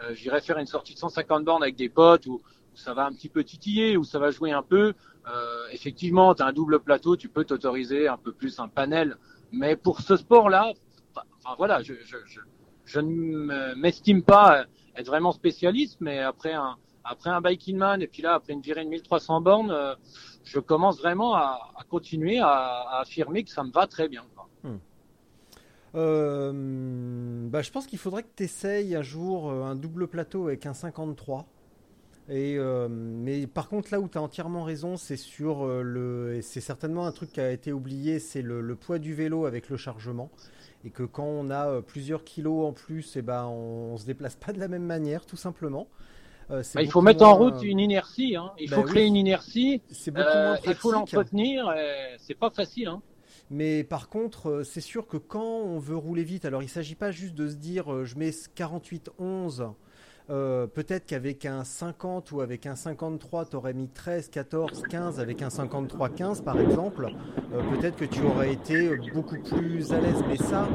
[0.03, 2.41] euh, j'irai faire une sortie de 150 bornes avec des potes où,
[2.75, 4.95] ça va un petit peu titiller, où ça va jouer un peu.
[5.29, 9.19] Euh, effectivement, tu as un double plateau, tu peux t'autoriser un peu plus un panel.
[9.53, 10.73] Mais pour ce sport-là,
[11.15, 12.41] enfin voilà, je, je, je,
[12.87, 14.65] je ne m'estime pas
[14.97, 18.61] être vraiment spécialiste, mais après un, après un Biking Man et puis là après une
[18.61, 19.95] virée de 1300 bornes, euh,
[20.45, 24.25] je commence vraiment à, continuer à, à, affirmer que ça me va très bien.
[24.63, 24.77] Hmm.
[25.95, 26.53] Euh,
[27.49, 30.67] bah, je pense qu'il faudrait que tu essayes un jour euh, un double plateau avec
[30.67, 31.47] un 53.
[32.29, 36.41] Et, euh, mais par contre, là où tu as entièrement raison, c'est sur le.
[36.43, 39.69] C'est certainement un truc qui a été oublié c'est le, le, poids du vélo avec
[39.69, 40.31] le chargement.
[40.85, 44.07] Et que quand on a plusieurs kilos en plus, et eh ben, on, on se
[44.07, 45.89] déplace pas de la même manière, tout simplement.
[46.53, 47.33] Euh, bah, il faut mettre moins...
[47.33, 48.37] en route une inertie.
[48.37, 48.53] Hein.
[48.59, 49.81] Il bah, faut créer une inertie.
[50.17, 51.73] Euh, il faut l'entretenir.
[52.19, 52.89] C'est pas facile.
[52.89, 53.03] Hein.
[53.51, 56.95] Mais par contre, c'est sûr que quand on veut rouler vite, alors il ne s'agit
[56.95, 59.73] pas juste de se dire je mets 48-11.
[60.31, 65.21] Euh, peut-être qu'avec un 50 ou avec un 53, tu aurais mis 13, 14, 15
[65.21, 67.09] avec un 53, 15 par exemple.
[67.53, 70.23] Euh, peut-être que tu aurais été beaucoup plus à l'aise.
[70.29, 70.69] Mais ça,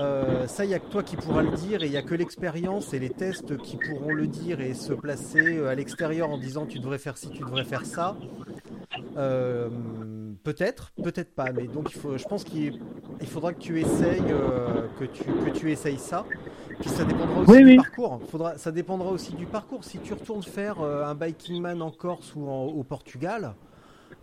[0.00, 2.02] euh, ça, il n'y a que toi qui pourras le dire et il n'y a
[2.02, 6.30] que l'expérience et les tests qui pourront le dire et se placer euh, à l'extérieur
[6.30, 8.16] en disant tu devrais faire ci, tu devrais faire ça.
[9.16, 9.68] Euh,
[10.42, 12.80] peut-être, peut-être pas, mais donc il faut, je pense qu'il
[13.20, 16.24] il faudra que tu essayes, euh, que, tu, que tu essayes ça.
[16.80, 17.76] Puis ça dépendra aussi oui, du oui.
[17.76, 18.20] parcours.
[18.30, 19.84] Faudra, ça dépendra aussi du parcours.
[19.84, 23.54] Si tu retournes faire un biking man en Corse ou en, au Portugal,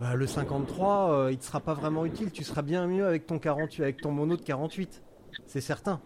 [0.00, 2.30] bah, le 53, euh, il ne te sera pas vraiment utile.
[2.30, 5.02] Tu seras bien mieux avec ton 48, avec ton mono de 48.
[5.46, 6.00] C'est certain.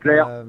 [0.00, 0.28] Claire.
[0.28, 0.44] Euh,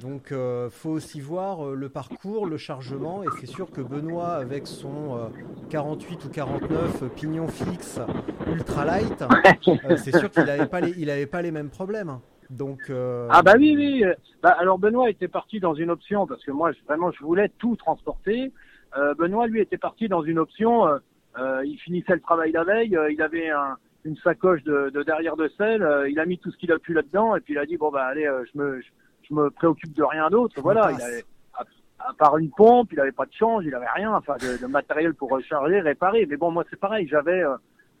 [0.00, 4.34] donc, euh, faut aussi voir euh, le parcours, le chargement, et c'est sûr que Benoît,
[4.34, 5.28] avec son euh,
[5.70, 8.00] 48 ou 49 euh, pignon fixe
[8.46, 9.22] ultra light,
[9.68, 12.18] euh, c'est sûr qu'il n'avait pas les, il avait pas les mêmes problèmes.
[12.50, 14.04] Donc, ah bah oui, oui.
[14.42, 17.50] Bah, alors Benoît était parti dans une option parce que moi, je, vraiment, je voulais
[17.58, 18.52] tout transporter.
[19.18, 20.86] Benoît, lui, était parti dans une option.
[21.64, 22.96] il finissait le travail la veille.
[23.10, 25.82] il avait un une sacoche de, de derrière de sel.
[25.82, 27.76] Euh, il a mis tout ce qu'il a pu là-dedans et puis il a dit
[27.76, 28.88] bon bah allez, euh, je me je,
[29.28, 30.60] je, me préoccupe de rien d'autre.
[30.60, 31.64] Voilà, il avait, à,
[32.10, 34.66] à, part une pompe, il avait pas de change, il avait rien, enfin de, de
[34.66, 36.26] matériel pour recharger, réparer.
[36.26, 37.56] Mais bon, moi c'est pareil, j'avais euh,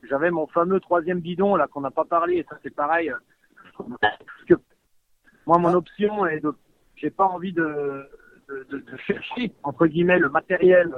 [0.08, 2.36] j'avais mon fameux troisième bidon là qu'on n'a pas parlé.
[2.36, 3.10] Et ça c'est pareil.
[4.46, 4.54] que
[5.46, 6.52] moi mon option est de,
[6.96, 8.06] j'ai pas envie de,
[8.48, 10.94] de, de, de chercher entre guillemets le matériel.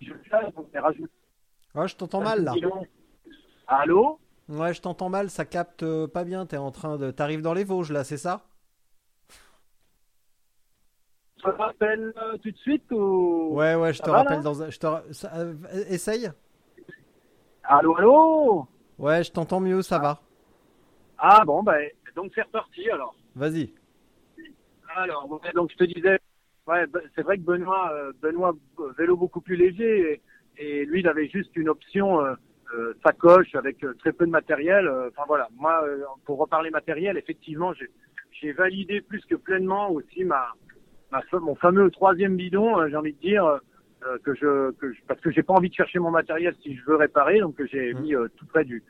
[0.00, 1.10] Je fais, donc rajouter.
[1.74, 2.52] Ouais, je t'entends mal là.
[3.66, 4.20] Allô?
[4.48, 6.44] Ouais, je t'entends mal, ça capte euh, pas bien.
[6.44, 8.44] T'es en train de, t'arrives dans les Vosges là, c'est ça?
[11.38, 14.70] Je te rappelle euh, tout de suite ou Ouais, ouais, je te rappelle dans un.
[14.70, 15.12] Je te...
[15.12, 15.54] ça, euh,
[15.88, 16.30] essaye.
[17.62, 18.66] Allô, allô?
[18.98, 20.20] Ouais, je t'entends mieux, ça va.
[21.18, 21.76] Ah bon, bah,
[22.14, 23.14] donc c'est reparti alors.
[23.34, 23.72] Vas-y.
[24.96, 26.18] Alors, ouais, donc je te disais,
[26.66, 28.54] ouais, c'est vrai que Benoît, euh, Benoît
[28.98, 30.22] vélo beaucoup plus léger
[30.58, 32.20] et, et lui il avait juste une option.
[32.74, 34.86] Euh, euh, sacoche avec euh, très peu de matériel.
[34.86, 35.84] euh, Enfin voilà, moi
[36.24, 37.72] pour reparler matériel, effectivement,
[38.40, 40.48] j'ai validé plus que pleinement aussi ma,
[41.12, 43.60] ma mon fameux troisième bidon, j'ai envie de dire
[44.22, 46.84] que je que je, parce que j'ai pas envie de chercher mon matériel si je
[46.84, 48.00] veux réparer, donc j'ai Mhm.
[48.02, 48.82] mis tout près du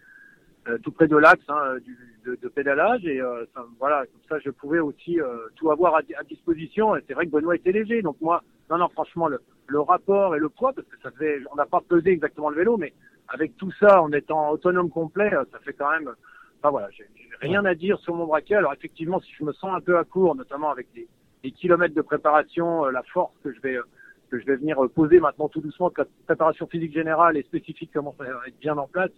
[0.82, 1.76] tout près de l'axe hein,
[2.24, 3.20] de, de pédalage et
[3.54, 5.20] ça, voilà comme ça je pouvais aussi
[5.56, 8.88] tout avoir à disposition et c'est vrai que Benoît était léger donc moi non non
[8.88, 12.10] franchement le, le rapport et le poids parce que ça fait on n'a pas pesé
[12.10, 12.92] exactement le vélo mais
[13.28, 16.10] avec tout ça en étant autonome complet euh, ça fait quand même
[16.58, 17.06] enfin voilà j'ai
[17.40, 20.04] rien à dire sur mon braquet alors effectivement si je me sens un peu à
[20.04, 21.08] court notamment avec les,
[21.42, 23.84] les kilomètres de préparation euh, la force que je vais euh,
[24.30, 27.42] que je vais venir euh, poser maintenant tout doucement que la préparation physique générale et
[27.42, 29.12] spécifique commence à être bien en place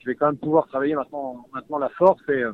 [0.00, 2.52] je vais quand même pouvoir travailler maintenant, maintenant la force et euh,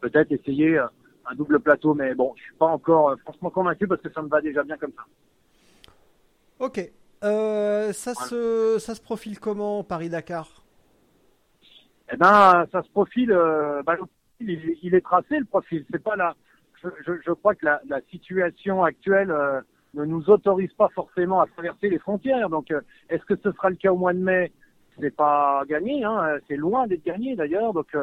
[0.00, 0.86] peut-être essayer euh,
[1.26, 1.94] un double plateau.
[1.94, 4.62] Mais bon, je suis pas encore euh, franchement convaincu parce que ça me va déjà
[4.62, 5.04] bien comme ça.
[6.60, 6.78] Ok.
[7.24, 10.46] Euh, ça, se, ça se profile comment Paris-Dakar?
[12.12, 13.32] Eh ben, ça se profile.
[13.32, 13.96] euh, bah,
[14.40, 15.86] il, est tracé le profil.
[15.90, 16.36] C'est pas là.
[16.82, 19.60] Je, crois que la, situation actuelle euh,
[19.94, 22.50] ne nous autorise pas forcément à traverser les frontières.
[22.50, 22.72] Donc,
[23.08, 24.52] est-ce que ce sera le cas au mois de mai?
[24.98, 26.04] C'est pas gagné.
[26.04, 27.72] Hein, c'est loin d'être gagné d'ailleurs.
[27.72, 27.96] Donc,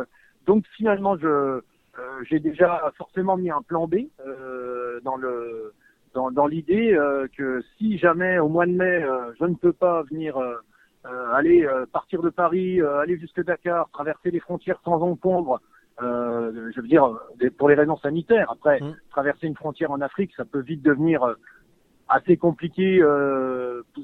[0.47, 1.61] donc finalement, je
[2.29, 3.95] j'ai déjà forcément mis un plan B
[5.03, 5.73] dans le
[6.17, 9.71] dans, dans l'idée euh, que si jamais au mois de mai euh, je ne peux
[9.71, 10.55] pas venir euh,
[11.33, 15.61] aller partir de Paris, aller jusque Dakar, traverser les frontières sans encombre,
[16.01, 17.17] je veux dire
[17.57, 18.51] pour les raisons sanitaires.
[18.51, 18.95] Après, Mm.
[19.09, 21.19] traverser une frontière en Afrique, ça peut vite devenir
[22.09, 22.99] assez compliqué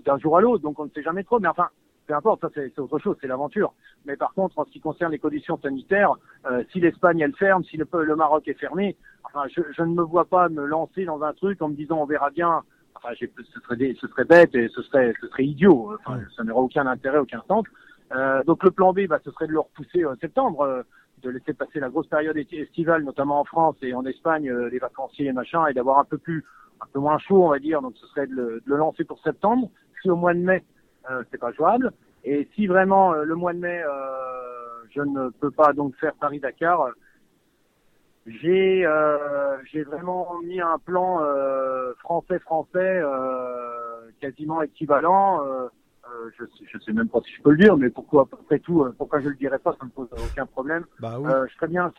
[0.06, 1.41] d'un jour à l'autre, donc on ne sait jamais trop.
[1.41, 1.67] Mais enfin,
[2.07, 3.73] peu importe, ça c'est autre chose, c'est l'aventure.
[4.05, 6.11] Mais par contre, en ce qui concerne les conditions sanitaires,
[6.49, 9.93] euh, si l'Espagne elle ferme, si le, le Maroc est fermé, enfin, je, je ne
[9.93, 12.61] me vois pas me lancer dans un truc en me disant on verra bien.
[12.95, 15.97] Enfin, ce serait des- ce serait bête et ce serait ce serait idiot.
[16.05, 17.65] Enfin, ça n'aurait aucun intérêt, aucun sens.
[18.15, 20.83] Euh, donc le plan B, bah, ce serait de le repousser en septembre, euh,
[21.23, 24.69] de laisser passer la grosse période esti- estivale, notamment en France et en Espagne, euh,
[24.69, 26.43] les vacanciers et machin, et d'avoir un peu plus
[26.81, 27.81] un peu moins chaud, on va dire.
[27.81, 29.69] Donc ce serait de le, de le lancer pour septembre.
[30.01, 30.63] Si au mois de mai,
[31.31, 31.91] c'est pas jouable.
[32.23, 33.89] Et si vraiment euh, le mois de mai, euh,
[34.91, 36.91] je ne peux pas donc faire Paris-Dakar,
[38.25, 41.19] j'ai euh, j'ai vraiment mis un plan
[41.99, 43.01] français-français
[44.21, 45.41] quasiment équivalent.
[46.37, 48.85] je sais, je sais même pas si je peux le dire, mais pourquoi après tout,
[48.97, 50.85] pourquoi je le dirais pas, ça me pose aucun problème.
[50.99, 51.29] Bah oui.
[51.49, 51.91] je ferais bien,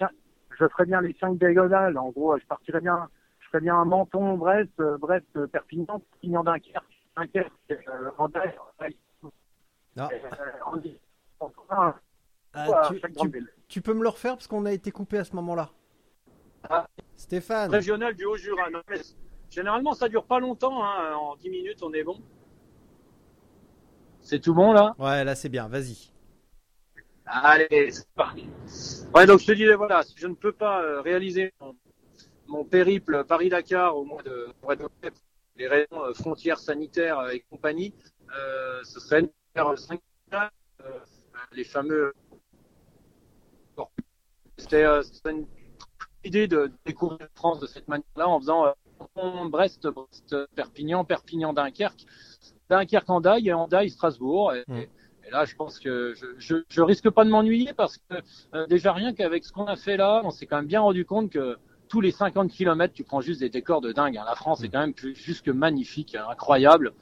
[0.58, 1.98] je ferais bien les cinq diagonales.
[1.98, 3.08] En gros, je partirais bien,
[3.40, 8.10] je ferais bien un Menton, Brest, Brest, Perpignan, Perpignan, Dunkerque, Dunkerque, euh,
[12.56, 15.34] Ah, tu, tu- tu peux me le refaire parce qu'on a été coupé à ce
[15.36, 15.70] moment-là.
[16.68, 16.86] Ah.
[17.16, 17.70] Stéphane.
[17.70, 18.68] régional du Haut-Jura.
[19.50, 20.82] Généralement, ça dure pas longtemps.
[20.84, 21.14] Hein.
[21.14, 22.20] En 10 minutes, on est bon.
[24.20, 24.94] C'est tout bon là?
[24.98, 26.10] Ouais, là c'est bien, vas-y.
[27.26, 28.48] Allez, c'est parti.
[29.14, 31.76] Ouais, donc je te disais, voilà, si je ne peux pas euh, réaliser mon,
[32.46, 34.90] mon périple Paris-Dakar au mois de, au mois pour
[35.56, 37.94] les raisons euh, frontières sanitaires euh, et compagnie,
[38.36, 40.00] euh, ce serait faire 5
[40.32, 40.48] euh,
[41.52, 42.12] les fameux.
[43.76, 43.86] Bon.
[45.24, 45.46] Une
[46.24, 48.74] idée de découvrir la France de cette manière-là en faisant
[49.50, 52.04] Brest, Brest, Perpignan, Perpignan, Dunkerque,
[52.70, 54.54] Dunkerque, Andaille et Andaille, Strasbourg.
[54.54, 54.78] Et, Mm.
[54.78, 58.14] et là, je pense que je, je, je risque pas de m'ennuyer parce que
[58.54, 61.04] euh, déjà rien qu'avec ce qu'on a fait là, on s'est quand même bien rendu
[61.04, 61.58] compte que
[61.94, 64.16] tous les 50 km, tu prends juste des décors de dingue.
[64.16, 64.24] hein.
[64.26, 66.92] La France est quand même plus, que magnifique, hein, incroyable.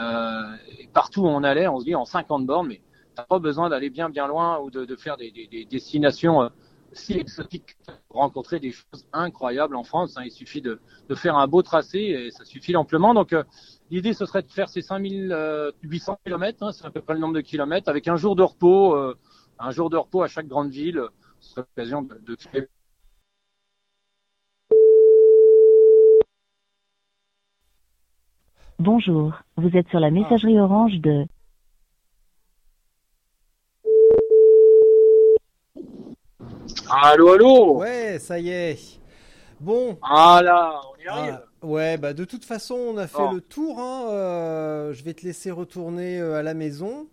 [0.00, 0.56] Euh,
[0.94, 2.80] partout où on allait, on se dit en 50 bornes, mais
[3.14, 6.48] t'as pas besoin d'aller bien bien loin ou de, faire des, des, des destinations euh,
[6.92, 7.76] si exotiques
[8.08, 10.16] pour rencontrer des choses incroyables en France.
[10.16, 10.22] hein.
[10.24, 10.80] Il suffit de,
[11.14, 13.12] faire un beau tracé et ça suffit amplement.
[13.12, 13.44] Donc euh,
[13.90, 17.42] l'idée ce serait de faire ces 5800 km, c'est à peu près le nombre de
[17.42, 18.96] kilomètres, avec un jour de repos,
[19.58, 21.02] un jour de repos à chaque grande ville.
[21.40, 22.66] Ce serait l'occasion de créer
[28.78, 31.26] Bonjour, vous êtes sur la messagerie orange de
[36.90, 39.00] Allô, allô Ouais, ça y est.
[39.60, 39.98] Bon.
[40.02, 41.40] Ah là, on y arrive.
[41.62, 43.32] Ah, ouais, bah de toute façon, on a fait Bon.
[43.32, 43.78] le tour.
[43.80, 47.08] Hein, euh, je vais te laisser retourner euh, à la maison.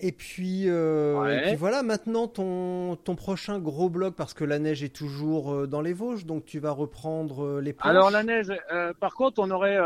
[0.00, 1.38] Et puis, euh, Ouais.
[1.38, 5.66] et puis voilà, maintenant ton, ton prochain gros bloc, parce que la neige est toujours
[5.66, 7.90] dans les Vosges, donc tu vas reprendre les planches.
[7.90, 9.76] Alors la neige, euh, par contre, on aurait...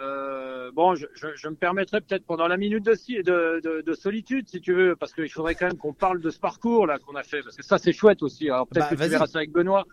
[0.00, 3.80] Euh, euh, bon, je, je, je me permettrai peut-être pendant la minute de, de, de,
[3.82, 6.86] de solitude, si tu veux, parce qu'il faudrait quand même qu'on parle de ce parcours
[6.86, 8.50] là qu'on a fait, parce que ça c'est chouette aussi.
[8.50, 9.84] Alors peut-être Bah, que tu verras ça avec Benoît.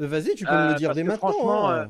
[0.00, 1.30] Euh, Vas-y, tu peux Euh, me le dire parce dès maintenant.
[1.32, 1.78] franchement, hein.
[1.78, 1.86] euh,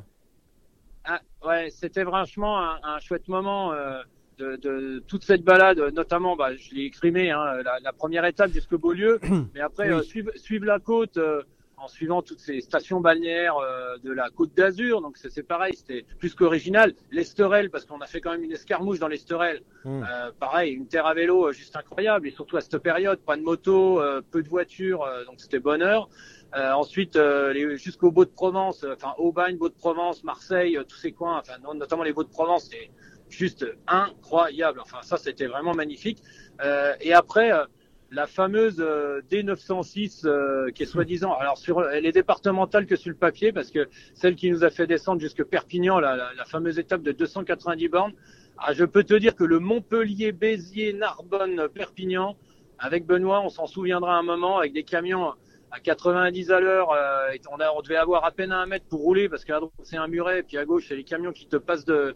[1.05, 4.03] Ah, ouais, c'était franchement un, un chouette moment euh,
[4.38, 8.50] de, de toute cette balade, notamment, bah, je l'ai exprimé, hein, la, la première étape
[8.53, 9.20] jusqu'au Beaulieu,
[9.55, 9.92] mais après Oui.
[10.00, 11.42] euh, suivre, suivre la côte euh,
[11.77, 16.07] en suivant toutes ces stations balnéaires euh, de la Côte d'Azur, donc c'est pareil, c'était
[16.19, 16.95] plus qu'original.
[17.11, 20.03] L'Esterel, parce qu'on a fait quand même une escarmouche dans l'Esterel, Hmm.
[20.03, 23.37] euh, pareil, une terre à vélo euh, juste incroyable, et surtout à cette période, pas
[23.37, 26.09] de moto, euh, peu de voitures, euh, donc c'était bonheur.
[26.57, 31.13] Euh, ensuite, euh, jusqu'au Beau de Provence, enfin Aubagne, Beau de Provence, Marseille, tous ces
[31.13, 32.91] coins, enfin notamment les Beaux de Provence, c'est
[33.29, 34.81] juste incroyable.
[34.81, 36.23] Enfin ça, c'était vraiment magnifique.
[36.63, 37.65] Euh, et après, euh,
[38.14, 43.11] la fameuse euh, D906 euh, qui est soi-disant, alors sur, elle est départementale que sur
[43.11, 47.03] le papier parce que celle qui nous a fait descendre jusque Perpignan, la, fameuse étape
[47.03, 48.12] de 290 bornes,
[48.59, 52.37] ah, je peux te dire que le Montpellier, Béziers, Narbonne, Perpignan,
[52.79, 55.33] avec Benoît, on s'en souviendra un moment, avec des camions
[55.72, 59.44] à 90 à l'heure, euh, on, devait avoir à peine un mètre pour rouler parce
[59.44, 61.85] qu'à droite c'est un muret, et puis à gauche c'est les camions qui te passent
[61.85, 62.14] de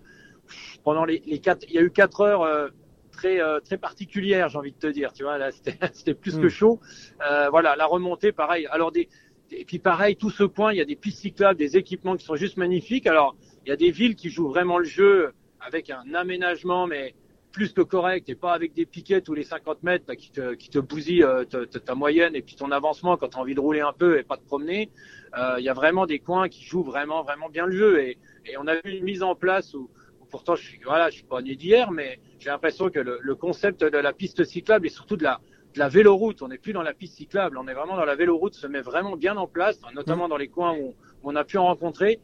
[0.85, 2.71] pendant les, les il y a eu quatre heures
[3.19, 6.49] très euh, très particulières, j'ai envie de te dire, tu vois, là c'était plus que
[6.49, 6.81] chaud.
[7.29, 8.67] Euh, voilà, la remontée, pareil.
[8.71, 9.09] Alors des
[9.51, 12.25] et puis pareil, tout ce coin, il y a des pistes cyclables, des équipements qui
[12.25, 13.07] sont juste magnifiques.
[13.07, 17.15] Alors il y a des villes qui jouent vraiment le jeu avec un aménagement, mais
[17.51, 20.55] plus que correct et pas avec des piquets tous les 50 mètres là, qui te
[20.55, 23.61] qui te bousillent euh, ta, moyenne et puis ton avancement quand tu as envie de
[23.61, 24.91] rouler un peu et pas de promener.
[25.37, 28.19] Euh, Il y a vraiment des coins qui jouent vraiment vraiment bien le jeu et,
[28.47, 29.91] et on a vu une mise en place où
[30.31, 33.35] pourtant je suis voilà je suis pas né d'hier mais j'ai l'impression que le, le
[33.35, 35.41] concept de la piste cyclable et surtout de la
[35.75, 38.17] de la véloroute, on n'est plus dans la piste cyclable, on est vraiment dans la
[38.17, 41.59] véloroute, se met vraiment bien en place, notamment dans les coins où, on a pu
[41.59, 42.21] en rencontrer.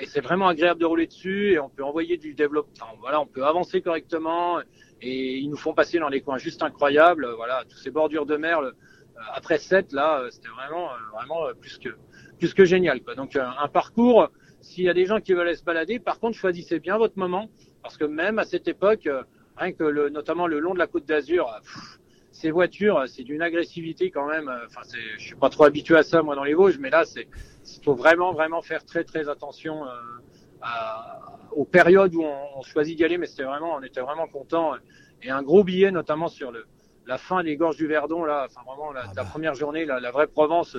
[0.00, 2.86] Et c'est vraiment agréable de rouler dessus et on peut envoyer du développement.
[3.00, 4.60] Voilà, on peut avancer correctement
[5.02, 7.28] et ils nous font passer dans les coins juste incroyables.
[7.36, 8.60] Voilà, tous ces bordures de mer.
[8.60, 8.72] euh,
[9.34, 11.88] après 7, là, euh, c'était vraiment, euh, vraiment plus que,
[12.38, 13.02] plus que génial.
[13.02, 13.14] Quoi.
[13.14, 14.28] Donc un parcours.
[14.66, 17.16] S'il y a des gens qui veulent aller se balader, par contre, choisissez bien votre
[17.18, 17.48] moment
[17.82, 19.08] parce que même à cette époque,
[19.56, 21.60] rien que le, notamment le long de la Côte d'Azur, euh,
[22.32, 24.52] ces voitures, euh, c'est d'une agressivité quand même.
[24.66, 24.80] Enfin,
[25.18, 27.28] je suis pas trop habitué à ça moi dans les Vosges, mais là, c'est,
[27.78, 30.66] il faut vraiment, vraiment faire très, très attention euh,
[31.52, 34.74] aux périodes où on, choisit d'y aller, mais c'était vraiment, on était vraiment content.
[35.22, 36.66] Et un gros billet, notamment sur le,
[37.06, 39.28] la fin des gorges du Verdon, là, enfin vraiment la, Ah la bah.
[39.30, 40.76] première journée, la, la vraie Provence,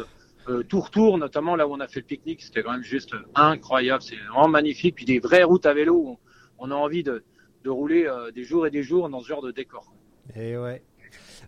[0.49, 3.11] euh, tour tour, notamment là où on a fait le pique-nique, c'était quand même juste
[3.35, 4.95] incroyable, c'est vraiment magnifique.
[4.95, 6.19] Puis des vraies routes à vélo où
[6.57, 7.23] on, a envie de,
[7.63, 9.93] de rouler euh, des jours et des jours dans ce genre de décor.
[10.35, 10.83] Et ouais.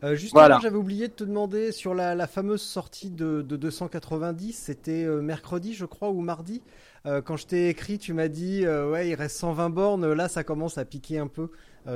[0.04, 0.60] Euh, justement, Voilà.
[0.62, 5.22] j'avais oublié de te demander sur la, la fameuse sortie de, de 290, c'était euh,
[5.22, 6.62] mercredi, je crois, ou mardi.
[7.26, 10.12] Quand je t'ai écrit, tu m'as dit, ouais, il reste 120 bornes.
[10.14, 11.50] Là, ça commence à piquer un peu.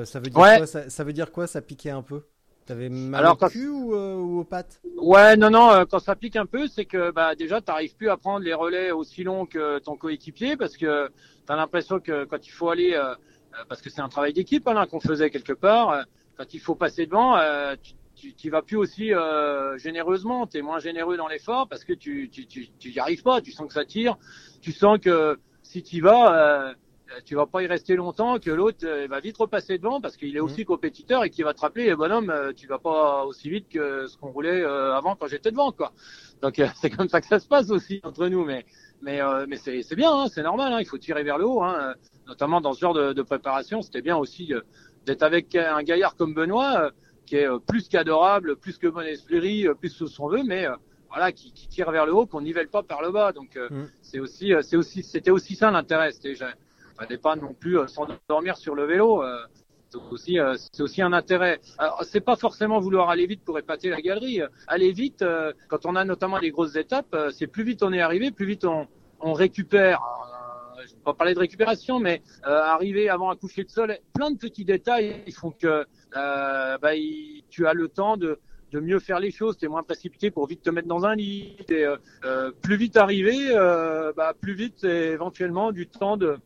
[0.06, 0.58] Ça veut dire Ouais.
[0.58, 2.24] quoi ça, ça veut dire quoi Ça piquait un peu?
[2.66, 5.86] T'avais mal Alors, au quand- cul ou, euh, ou aux pattes Ouais, non, non, euh,
[5.86, 8.53] quand ça pique un peu, c'est que bah, déjà, tu n'arrives plus à prendre les
[8.53, 11.07] relais aussi longs que ton coéquipier parce que
[11.45, 14.32] tu as l'impression que quand il faut aller, euh, euh, parce que c'est un travail
[14.34, 16.05] d'équipe hein, qu'on faisait quelque part,
[16.38, 17.38] quand il faut passer devant,
[17.82, 19.11] tu tu tu vas plus aussi
[19.78, 23.24] généreusement, tu es moins généreux dans l'effort parce que tu tu tu tu y arrives
[23.24, 24.18] pas, tu sens que ça tire,
[24.61, 26.74] tu sens que si tu y vas,
[27.26, 30.36] tu vas pas y rester longtemps, que l'autre euh, va vite repasser devant parce qu'il
[30.36, 33.49] est aussi compétiteur et qu'il va te rappeler, eh, bonhomme, euh, tu vas pas aussi
[33.49, 35.93] vite que ce qu'on roulait euh, avant quand j'étais devant, quoi.
[36.41, 38.66] Donc euh, c'est comme ça que ça se passe aussi entre nous, mais
[39.01, 41.45] mais euh, mais c'est c'est bien, hein, c'est normal, hein, il faut tirer vers le
[41.45, 41.93] haut, hein, euh,
[42.28, 43.82] notamment dans ce genre de, de préparation.
[43.82, 44.61] C'était bien aussi euh,
[45.05, 46.89] d'être avec un gaillard comme Benoît, euh,
[47.26, 50.68] qui est euh, plus qu'adorable, plus que bon esprit, euh, plus que son veut, mais
[50.68, 50.76] euh,
[51.09, 53.32] voilà, qui, qui tire vers le haut, qu'on nivelle pas par le bas.
[53.34, 53.86] Donc euh, Mm.
[54.01, 56.11] c'est aussi, euh, c'est aussi, c'était aussi ça l'intérêt.
[56.11, 56.34] C'était,
[56.97, 59.23] fallait pas non plus euh, s'endormir sur le vélo.
[59.23, 59.37] euh,
[59.89, 61.59] c'est aussi, euh, c'est aussi un intérêt.
[62.01, 64.41] C'est pas forcément vouloir aller vite pour épater la galerie.
[64.67, 65.23] Aller vite,
[65.67, 68.65] quand on a notamment des grosses étapes, c'est plus vite on est arrivé, plus vite
[68.65, 68.87] on,
[69.19, 70.01] on récupère.
[70.87, 74.31] Je vais pas parler de récupération, mais euh, arriver avant un coucher de soleil, plein
[74.31, 75.85] de petits détails, ils font que
[76.17, 78.39] euh, bah, il- tu as le temps de,
[78.71, 79.57] de mieux faire les choses.
[79.57, 81.55] Tu es moins précipité pour vite te mettre dans un lit.
[81.69, 81.85] Et,
[82.25, 83.53] euh, plus vite arriver,
[84.17, 86.37] bah, plus vite éventuellement du temps de,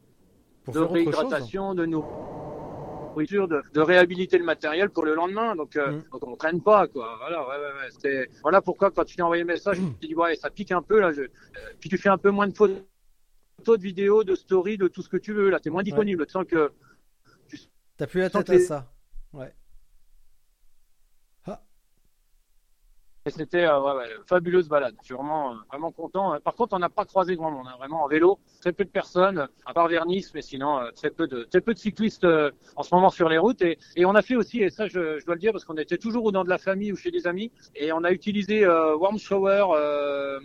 [0.67, 5.55] Pour de réhydratation, de nourriture, de, de réhabiliter le matériel pour le lendemain.
[5.55, 6.03] Donc, euh, Mm.
[6.11, 7.15] donc on traîne pas, quoi.
[7.19, 8.29] Voilà, ouais, ouais, ouais.
[8.41, 10.81] Voilà pourquoi quand tu t'es envoyé le message, je t'ai dit ouais, ça pique un
[10.81, 11.11] peu là.
[11.11, 11.21] Je...
[11.21, 11.27] euh,
[11.79, 12.77] puis tu fais un peu moins de photos,
[13.65, 15.49] de vidéos, de stories, de tout ce que tu veux.
[15.49, 16.25] Là, t'es moins disponible.
[16.25, 16.71] Tu sens que
[17.97, 18.91] T'as plus la tête à ça.
[19.33, 19.51] Ouais.
[23.27, 24.95] Et C'était euh, ouais, ouais, fabuleuse balade.
[25.01, 26.39] Je suis vraiment, euh, vraiment content.
[26.39, 27.67] Par contre, on n'a pas croisé grand monde.
[27.67, 27.75] hein.
[27.77, 31.09] Vraiment en vélo, très peu de personnes, à part vers Nice, mais sinon euh, très
[31.09, 33.61] peu de très peu de cyclistes euh, en ce moment sur les routes.
[33.61, 35.75] Et, et on a fait aussi, et ça je, je dois le dire parce qu'on
[35.75, 38.65] était toujours ou dans de la famille ou chez des amis, et on a utilisé
[38.65, 39.65] Warm Shower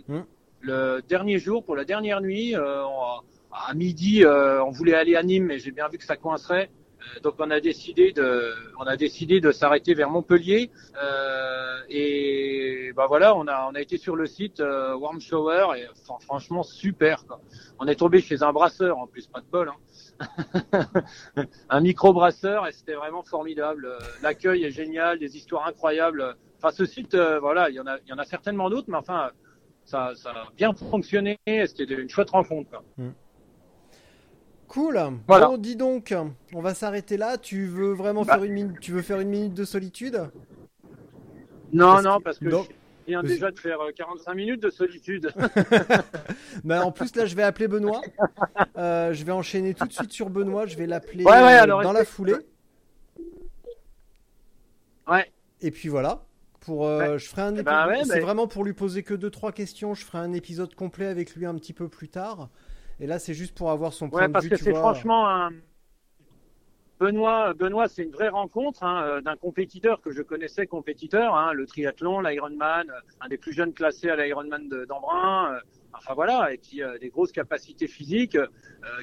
[0.07, 0.21] Hmm.
[0.59, 2.55] le dernier jour pour la dernière nuit.
[2.57, 3.21] On-
[3.55, 6.71] à midi, on voulait aller à Nîmes, mais j'ai bien vu que ça coincerait.
[7.15, 10.69] Euh, Donc on a décidé de, on a décidé de s'arrêter vers Montpellier
[11.01, 15.77] euh, et bah voilà, on a on a été sur le site euh, Warm Shower
[15.77, 15.85] et
[16.21, 17.25] franchement super.
[17.25, 17.41] Quoi.
[17.79, 19.69] On est tombé chez un brasseur en plus, pas de bol.
[19.69, 20.87] Hein.
[21.69, 23.89] un micro brasseur et c'était vraiment formidable.
[24.21, 26.35] L'accueil est génial, des histoires incroyables.
[26.57, 28.97] Enfin ce site, voilà, il y en a il y en a certainement d'autres, mais
[28.97, 29.31] enfin
[29.85, 31.39] ça ça a bien fonctionné.
[31.45, 32.69] C'était une chouette rencontre.
[32.69, 32.83] Quoi.
[34.73, 34.99] Cool.
[35.27, 35.47] Voilà.
[35.49, 36.15] Bon, dis donc,
[36.53, 37.37] on va s'arrêter là.
[37.37, 38.33] Tu veux vraiment Bah.
[38.33, 40.29] faire une minute Tu veux faire une minute de solitude?
[41.71, 42.67] Non Parce non que- parce que donc-
[43.05, 45.31] je viens déjà de faire euh, 45 minutes de solitude.
[46.63, 48.01] Bah, en plus, là, je vais appeler Benoît.
[48.77, 50.65] Euh, je vais enchaîner tout de suite sur Benoît.
[50.65, 52.35] Je vais l'appeler Ouais, ouais, euh, dans la foulée.
[55.07, 55.31] ouais.
[55.61, 56.23] Et puis voilà.
[56.61, 59.13] Pour, euh, je ferai un Eh ben ouais, C'est mais- vraiment pour lui poser que
[59.13, 59.93] deux trois questions.
[59.93, 62.49] Je ferai un épisode complet avec lui un petit peu plus tard.
[62.99, 64.51] Et là, c'est juste pour avoir son point Ouais, de parce vue.
[64.51, 65.49] que tu c'est franchement un.
[66.99, 71.51] Benoît, Benoît, c'est une vraie rencontre hein, euh, d'un compétiteur que je connaissais compétiteur, hein,
[71.51, 75.53] le triathlon, l'Ironman, euh, un des plus jeunes classés à l'Ironman de- d'Embrun.
[75.55, 75.59] euh,
[75.93, 78.47] enfin voilà, et qui a des grosses capacités physiques, euh,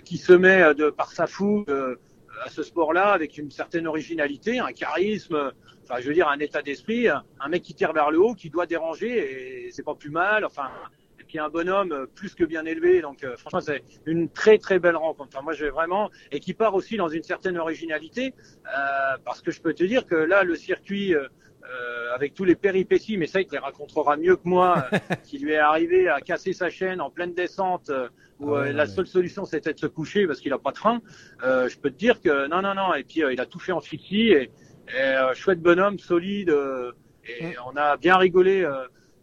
[0.05, 1.97] qui se met euh, de par sa fougue euh,
[2.45, 5.51] à ce sport-là avec une certaine originalité, un charisme, euh,
[5.83, 8.35] enfin je veux dire un état d'esprit, un un mec qui tire vers le haut,
[8.35, 10.45] qui doit déranger et c'est pas plus mal.
[10.47, 10.71] Enfin,
[11.31, 13.01] et puis un bonhomme euh, plus que bien élevé.
[13.03, 15.31] Donc euh, franchement, c'est une très très belle rencontre.
[15.33, 18.35] Enfin, moi, je vais vraiment et qui part aussi dans une certaine originalité,
[18.67, 21.15] euh, parce que je peux te dire que là, le circuit.
[21.15, 21.29] euh,
[22.15, 25.39] avec tous les péripéties, mais ça il te les racontera mieux que moi, euh, qui
[25.39, 28.09] lui est arrivé à casser sa chaîne en pleine descente, euh,
[28.41, 31.01] où Ah la seule solution c'était de se coucher parce qu'il a pas de.
[31.45, 33.71] Euh, je peux te dire que non non non, et puis il a tout fait
[33.73, 34.51] en fichi et,
[34.99, 36.53] et chouette bonhomme, solide,
[37.25, 37.53] et Mm.
[37.67, 38.67] on a bien rigolé.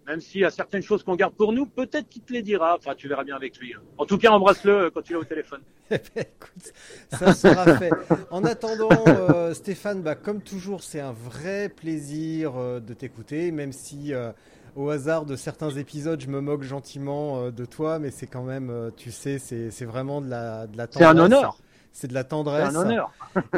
[0.08, 2.76] Même s'il y a certaines choses qu'on garde pour nous, peut-être qu'il te les dira.
[2.78, 3.74] Enfin, tu verras bien avec lui.
[3.98, 5.62] En tout cas, embrasse-le euh, quand tu l'as au téléphone.
[5.90, 6.74] Eh ben, écoute,
[7.12, 7.92] ça sera fait.
[8.30, 13.72] En attendant, euh, Stéphane, bah, comme toujours, c'est un vrai plaisir euh, de t'écouter, même
[13.72, 14.32] si euh,
[14.76, 18.44] au hasard de certains épisodes, je me moque gentiment euh, de toi, mais c'est quand
[18.44, 21.26] même, euh, tu sais, c'est c'est vraiment de la, de la C'est un tendresse.
[21.26, 21.58] honneur.
[21.94, 22.76] C'est de la C'est tendresse.
[22.76, 23.12] un honneur.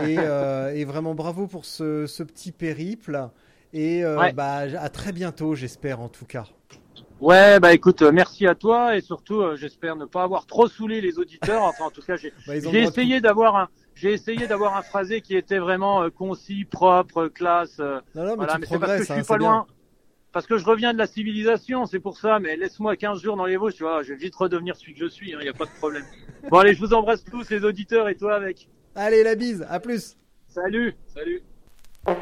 [0.03, 3.27] et, euh, et vraiment bravo pour ce, ce petit périple.
[3.73, 4.33] Et euh, Ouais.
[4.33, 6.45] bah, à très bientôt, j'espère en tout cas.
[7.19, 10.67] Ouais, bah écoute, euh, merci à toi et surtout, euh, j'espère ne pas avoir trop
[10.67, 11.63] saoulé les auditeurs.
[11.63, 15.35] Enfin, en tout cas, j'ai Bah, essayé d'avoir un, j'ai essayé d'avoir un phrasé qui
[15.35, 17.79] était vraiment euh, concis, propre, classe.
[17.79, 19.51] euh, Non, non, mais voilà, mais c'est parce que je hein, suis c'est pas bien.
[19.51, 19.67] loin.
[20.31, 22.39] Parce que je reviens de la civilisation, c'est pour ça.
[22.39, 24.01] Mais laisse-moi 15 jours dans les Vosges, tu vois.
[24.03, 25.31] Je vais vite redevenir celui que je suis.
[25.31, 26.05] Il n'y a pas de problème.
[26.49, 28.69] Bon allez, je vous embrasse tous les auditeurs et toi avec.
[28.95, 30.15] Allez, la bise, à plus.
[30.47, 31.41] Salut, salut.
[32.05, 32.15] Oui,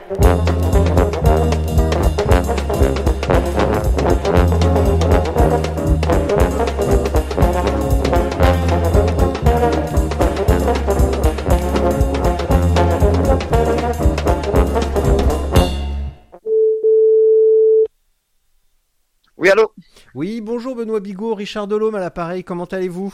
[19.52, 19.72] allô?
[20.16, 23.14] Oui, bonjour Benoît Bigot, Richard Delhomme à l'appareil, comment allez-vous?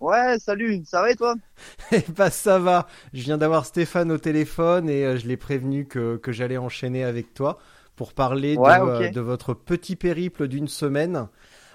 [0.00, 1.34] Ouais, salut, ça va et toi?
[1.92, 5.86] Eh bah ça va, je viens d'avoir Stéphane au téléphone et euh, je l'ai prévenu
[5.86, 7.58] que, que j'allais enchaîner avec toi
[7.96, 11.28] pour parler Ouais, de, euh, de votre petit périple d'une semaine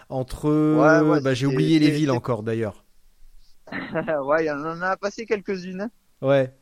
[0.09, 0.49] entre...
[0.49, 2.83] Ouais, ouais, bah, j'ai oublié les villes encore d'ailleurs.
[4.25, 5.81] Ouais, on en a passé quelques-unes.
[5.81, 5.91] hein.
[6.21, 6.53] Ouais.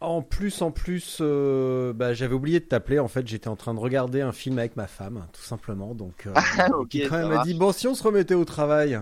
[0.00, 2.98] En plus, en plus, euh, bah, j'avais oublié de t'appeler.
[3.00, 5.94] En fait, j'étais en train de regarder un film avec ma femme, tout simplement.
[5.94, 6.34] Donc, euh,
[6.90, 9.00] qui quand même m'a dit bon, si on se remettait au travail.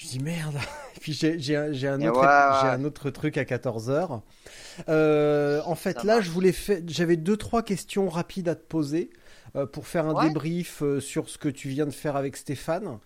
[0.00, 0.56] Je dis merde.
[0.96, 1.26] Et puis j'ai
[1.56, 2.72] un, autre ouais, j'ai ouais.
[2.74, 4.20] un autre truc à 14 h
[4.88, 6.80] en fait, Ça là, je voulais faire.
[6.86, 9.10] J'avais deux trois questions rapides à te poser.
[9.56, 10.28] euh, pour faire un Ouais.
[10.28, 12.98] débrief euh, sur ce que tu viens de faire avec Stéphane.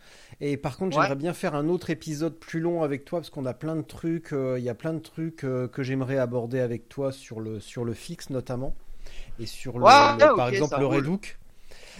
[0.42, 3.46] Et par contre, j'aimerais bien faire un autre épisode plus long avec toi parce qu'on
[3.46, 6.60] a plein de trucs, euh, il y a plein de trucs euh, que j'aimerais aborder
[6.60, 8.74] avec toi sur le, sur le fixe notamment
[9.40, 11.18] et sur le, par exemple le roule.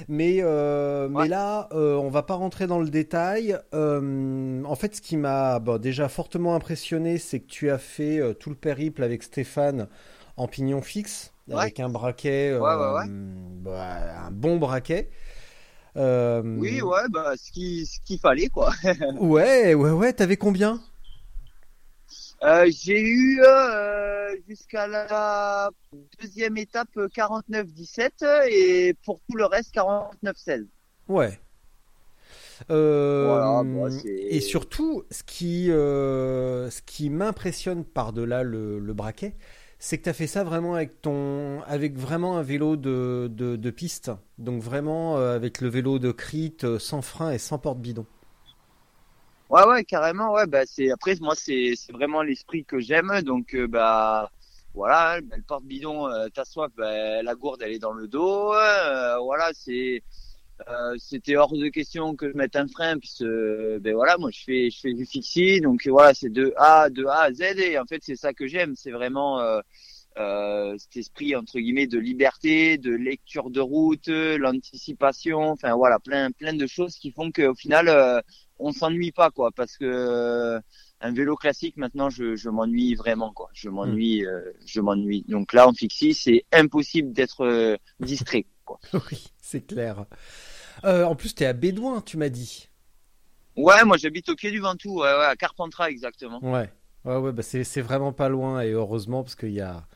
[0.09, 3.59] Mais, euh, mais là, euh, on va pas rentrer dans le détail.
[3.75, 8.19] Euh, en fait, ce qui m'a bon, déjà fortement impressionné, c'est que tu as fait
[8.19, 9.89] euh, tout le périple avec Stéphane
[10.37, 11.57] en pignon fixe, Ouais.
[11.63, 13.05] avec un braquet, Ouais,
[13.63, 15.11] bah, un bon braquet.
[15.97, 18.73] Oui, ouais, bah, ce qu'il ce qu'il fallait, quoi.
[19.21, 20.13] Ouais, ouais, ouais.
[20.13, 20.81] T'avais combien?
[22.45, 25.71] Euh, j'ai eu euh, jusqu'à la
[26.21, 30.67] deuxième étape euh, 49-17 et pour tout le reste 49-16.
[31.09, 31.41] Ouais.
[32.71, 33.65] Euh, Voilà,
[34.05, 39.35] et surtout, ce qui, euh, ce qui m'impressionne par-delà le, le braquet,
[39.79, 43.57] c'est que tu as fait ça vraiment avec ton, avec vraiment un vélo de, de,
[43.57, 44.11] de piste.
[44.39, 48.07] Donc vraiment euh, avec le vélo de crit euh, sans frein et sans porte-bidon.
[49.55, 53.69] Ouais, ouais, carrément, ouais, bah, c'est, après, moi, c'est, vraiment l'esprit que j'aime, donc, euh,
[53.69, 54.29] bah,
[54.75, 59.17] voilà, le porte-bidon, euh, t'as soif, bah, la gourde, elle est dans le dos, euh,
[59.21, 60.03] voilà, c'est,
[60.69, 64.43] euh, c'était hors de question que je mette un frein, puisque, ben voilà, moi, je
[64.43, 67.79] fais, je fais du fixie, donc, voilà, c'est de A, de A à Z, et
[67.79, 69.61] en fait, c'est ça que j'aime, c'est vraiment, euh,
[70.19, 76.33] euh, cet esprit, entre guillemets, de liberté, de lecture de route, l'anticipation, enfin, voilà, plein,
[76.33, 78.23] plein de choses qui font qu'au final,
[78.59, 80.61] on s'ennuie pas quoi parce que euh,
[81.01, 83.51] un vélo classique maintenant je, je m'ennuie vraiment quoi.
[83.53, 85.25] Je m'ennuie euh, je m'ennuie.
[85.29, 88.79] Donc là en fixie c'est impossible d'être euh, distrait quoi.
[88.95, 90.07] Oui, c'est clair.
[90.85, 92.69] Euh, en plus, t'es à Bédouin, tu m'as dit.
[93.57, 96.43] ouais moi j'habite au pied du Ventoux ouais, ouais à Carpentras exactement.
[96.43, 96.71] Ouais,
[97.05, 99.87] ouais, ouais, bah c'est vraiment pas loin et heureusement parce qu'il y a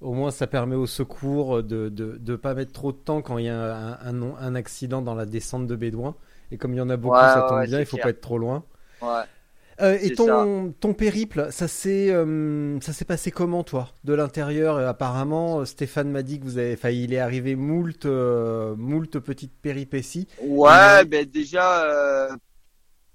[0.00, 3.38] au moins ça permet au secours de de de pas mettre trop de temps quand
[3.38, 6.16] il y a un, un, un accident dans la descente de Bédouin
[6.50, 8.04] et comme il y en a beaucoup, Ouais, ça tombe ouais, bien, il faut clair.
[8.04, 8.64] pas être trop loin.
[9.00, 9.24] ouais
[9.80, 13.90] Euh, et ton ton périple, ça s'est euh, ça s'est passé comment toi?
[14.04, 17.56] De l'intérieur Euh, Apparemment, euh, Stéphane m'a dit que vous avez, enfin, il est arrivé
[17.56, 20.28] moult euh, moult petites péripéties.
[20.38, 22.28] ouais ben déjà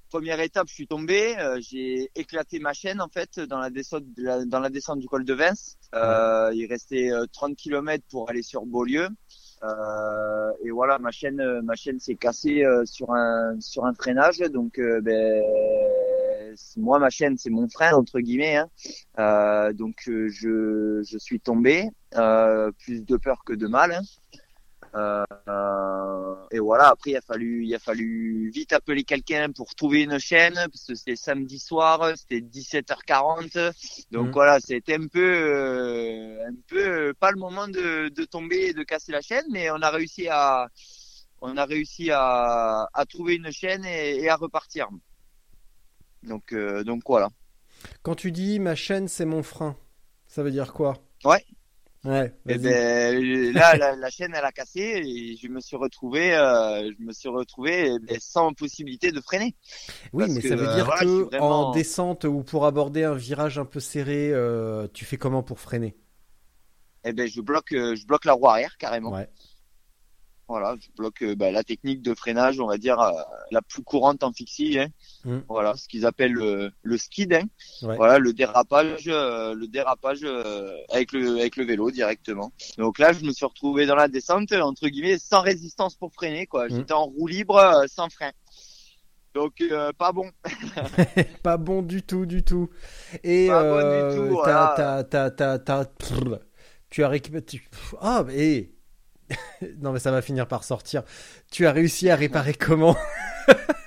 [0.09, 4.03] première étape je suis tombé j'ai éclaté ma chaîne en fait dans la descente
[4.47, 8.65] dans la descente du col de Vince il restait euh, 30 km pour aller sur
[8.65, 9.07] Beaulieu
[10.63, 14.39] et voilà, ma chaîne, euh, ma chaîne s'est cassée euh, sur un sur un freinage.
[14.39, 15.43] Donc, euh, ben,
[16.77, 18.57] moi, ma chaîne, c'est mon frein entre guillemets.
[18.57, 18.69] Hein.
[19.19, 23.91] Euh, donc, euh, je je suis tombé, euh, plus de peur que de mal.
[23.93, 24.01] hein.
[24.95, 26.89] Euh, et voilà.
[26.89, 30.85] Après, il a fallu il a fallu vite appeler quelqu'un pour trouver une chaîne parce
[30.85, 33.57] que c'était samedi soir, c'était 17h40.
[34.11, 34.33] Donc Mhm.
[34.33, 38.83] voilà, c'était un peu, euh, un peu pas le moment de, de tomber et de
[38.83, 40.67] casser la chaîne, mais on a réussi à,
[41.41, 44.87] on a réussi à, à trouver une chaîne et, et à repartir.
[46.23, 47.29] Donc, euh, donc voilà.
[48.03, 49.77] Quand tu dis ma chaîne, c'est mon frein,
[50.27, 50.97] ça veut dire quoi?
[51.23, 51.43] Ouais.
[52.05, 52.33] Ouais.
[52.47, 56.89] Et ben là, la, la chaîne elle a cassé et je me suis retrouvé, euh,
[56.97, 59.53] je me suis retrouvé eh ben, sans possibilité de freiner.
[60.13, 62.65] oui, parce mais que, ça veut euh, dire voilà, que vraiment- en descente ou pour
[62.65, 65.97] aborder un virage un peu serré, euh, tu fais comment pour freiner?
[67.03, 69.11] Et ben je bloque, je bloque la roue arrière carrément.
[69.11, 69.29] Ouais.
[70.49, 73.11] Voilà, je bloque euh, ben, la technique de freinage, on va dire euh,
[73.51, 74.79] la plus courante en fixie.
[74.79, 74.87] Hein.
[75.23, 75.41] Mm.
[75.47, 77.31] Voilà, ce qu'ils appellent le, le skid.
[77.33, 77.43] Hein.
[77.83, 77.95] Ouais.
[77.95, 82.51] Voilà, le dérapage, euh, le dérapage euh, avec le avec le vélo directement.
[82.79, 86.47] Donc là, je me suis retrouvé dans la descente entre guillemets sans résistance pour freiner
[86.47, 86.65] quoi.
[86.65, 86.71] Mm.
[86.71, 88.31] J'étais en roue libre euh, sans frein.
[89.35, 90.31] Donc euh, pas bon.
[91.43, 92.69] Pas bon du tout, du tout.
[93.23, 94.41] Et Pas bon du euh, tout,
[96.89, 97.45] tu as récupéré.
[98.01, 98.71] Ah, mais
[99.81, 101.03] non, mais ça va finir par sortir.
[101.51, 102.95] Tu as réussi à réparer comment?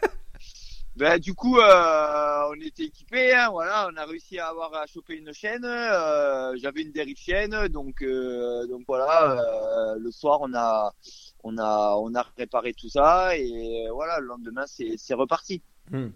[0.95, 4.87] Ben du coup, euh, on était équipés, hein, voilà, on a réussi à avoir à
[4.87, 5.65] choper une chaîne.
[5.65, 9.43] euh, J'avais une dérive chaîne, donc euh, donc voilà.
[9.99, 10.93] le soir, on a
[11.45, 14.21] on a on a réparé tout ça et voilà.
[14.21, 15.63] Le lendemain, c'est reparti.
[15.91, 16.09] Hmm.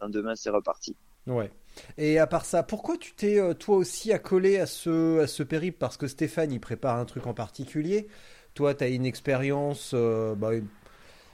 [0.00, 0.96] Le lendemain, c'est reparti.
[1.26, 1.50] Ouais.
[1.98, 5.78] Et à part ça, pourquoi tu t'es toi aussi accolé à ce, à ce périple?
[5.78, 8.06] Parce que Stéphane, il prépare un truc en particulier.
[8.54, 10.50] Toi, tu as une expérience euh, bah,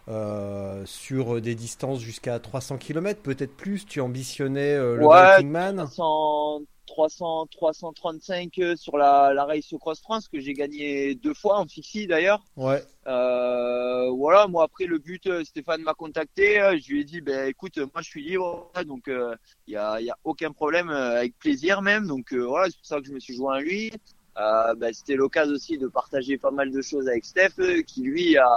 [0.09, 3.87] euh, sur des distances jusqu'à 300 km, peut-être plus.
[3.87, 5.77] Tu ambitionnais euh, le Ouais, Viking Man.
[5.77, 11.61] 300 300 335 euh, sur la la Race Cross France que j'ai gagné deux fois
[11.61, 12.43] en fixie d'ailleurs.
[12.57, 12.83] Ouais.
[13.05, 18.03] Voilà, moi après le but, Stéphane m'a contacté, je lui ai dit, ben écoute, moi
[18.03, 19.35] je suis libre, donc il euh,
[19.69, 23.07] y a, y a aucun problème, avec plaisir même, donc voilà, c'est pour ça que
[23.07, 23.93] je me suis joint à lui.
[24.41, 28.01] Euh, ben, c'était l'occasion aussi de partager pas mal de choses avec Steph, euh, qui
[28.03, 28.53] lui a,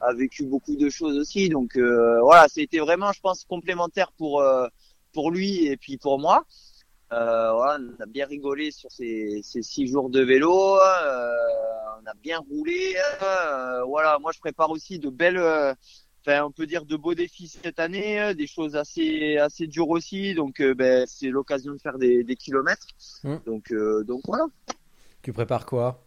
[0.00, 4.40] a vécu beaucoup de choses aussi, donc euh, voilà, c'était vraiment, je pense, complémentaire pour
[4.40, 4.66] euh,
[5.12, 6.44] pour lui et puis pour moi.
[7.12, 10.54] Euh, voilà, on a bien rigolé sur ces, ces six jours de vélo.
[10.76, 11.32] euh,
[12.02, 12.80] on a bien roulé.
[13.22, 15.42] euh, voilà, moi je prépare aussi de belles,
[16.22, 20.34] enfin on peut dire de beaux défis cette année, des choses assez assez dures aussi.
[20.34, 22.86] Donc euh, ben, c'est l'occasion de faire des, des kilomètres.
[23.24, 23.36] Mm.
[23.44, 24.46] Donc euh, donc voilà.
[25.22, 26.06] Tu prépares quoi?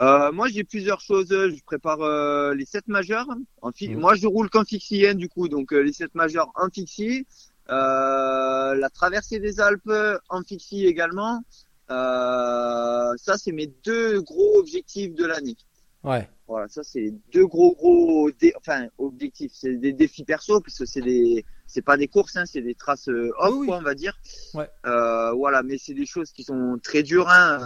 [0.00, 1.28] Euh, moi j'ai plusieurs choses.
[1.30, 3.26] Je prépare euh, les sept majeurs.
[3.62, 3.98] En fi- Mm.
[3.98, 7.26] Moi je roule qu'en fixie hein, du coup, donc euh, les sept majeurs en fixie.
[7.70, 9.92] Euh, la traversée des Alpes
[10.28, 11.42] en fixie également.
[11.90, 15.56] Euh, ça c'est mes deux gros objectifs de l'année.
[16.04, 16.28] Ouais.
[16.46, 20.78] Voilà, ça c'est les deux gros gros dé- enfin objectifs, c'est des défis perso parce
[20.78, 23.66] que c'est des c'est pas des courses hein, c'est des traces euh, off Oui, oui.
[23.66, 24.18] quoi on va dire.
[24.54, 24.68] Ouais.
[24.86, 27.58] Euh, voilà, mais c'est des choses qui sont très dures hein.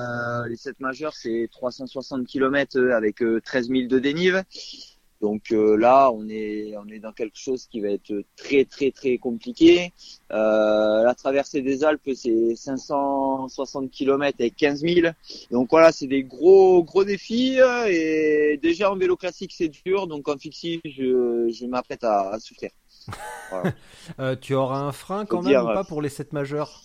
[0.45, 4.43] Euh, les 7 majeurs c'est 360 km avec euh, 13 000 de dénive.
[5.23, 8.91] Donc euh, là, on est on est dans quelque chose qui va être très très
[8.91, 9.93] très compliqué.
[10.33, 15.13] Euh, la traversée des Alpes, c'est 560 km avec 15 000.
[15.53, 20.09] Donc voilà, c'est des gros gros défis euh, et déjà en vélo classique c'est dur,
[20.09, 22.71] donc en fixie je je m'apprête à, à souffrir.
[23.51, 23.73] Voilà.
[24.19, 26.33] Euh, tu auras un frein quand Faut même dire, ou pas euh, pour les 7
[26.33, 26.83] majeurs?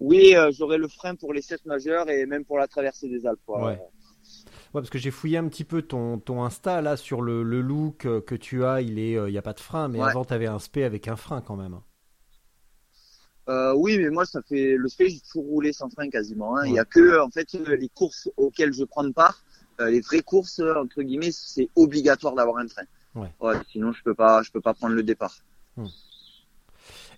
[0.00, 3.26] Oui, euh, j'aurai le frein pour les 7 majeurs et même pour la traversée des
[3.26, 3.40] Alpes.
[3.48, 3.80] Ouais.
[4.74, 7.60] Ouais, parce que j'ai fouillé un petit peu ton, ton Insta là sur le, le
[7.60, 10.10] look euh, que tu as, il est, euh, il a pas de frein, mais Ouais.
[10.10, 11.78] avant tu avais un spé avec un frein quand même.
[13.48, 16.56] Euh, oui, mais moi ça fait le fait j'ai toujours roulé sans frein quasiment.
[16.56, 16.64] hein.
[16.64, 16.80] Il y Ouais.
[16.80, 19.44] a que en fait les courses auxquelles je prends part,
[19.80, 22.84] euh, les vraies courses entre guillemets, c'est obligatoire d'avoir un frein.
[23.14, 23.30] Ouais.
[23.70, 25.36] sinon je peux pas, je peux pas prendre le départ.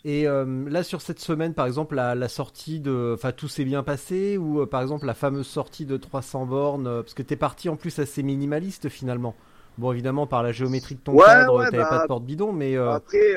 [0.09, 3.65] Et euh, là sur cette semaine, par exemple, la, la sortie de, enfin tout s'est
[3.65, 7.23] bien passé ou euh, par exemple la fameuse sortie de 300 bornes, euh, parce que
[7.23, 9.35] t'es parti en plus assez minimaliste finalement.
[9.79, 12.25] Bon évidemment par la géométrie de ton Ouais, cadre, ouais, t'avais bah, pas de porte
[12.25, 13.35] bidon, mais Après,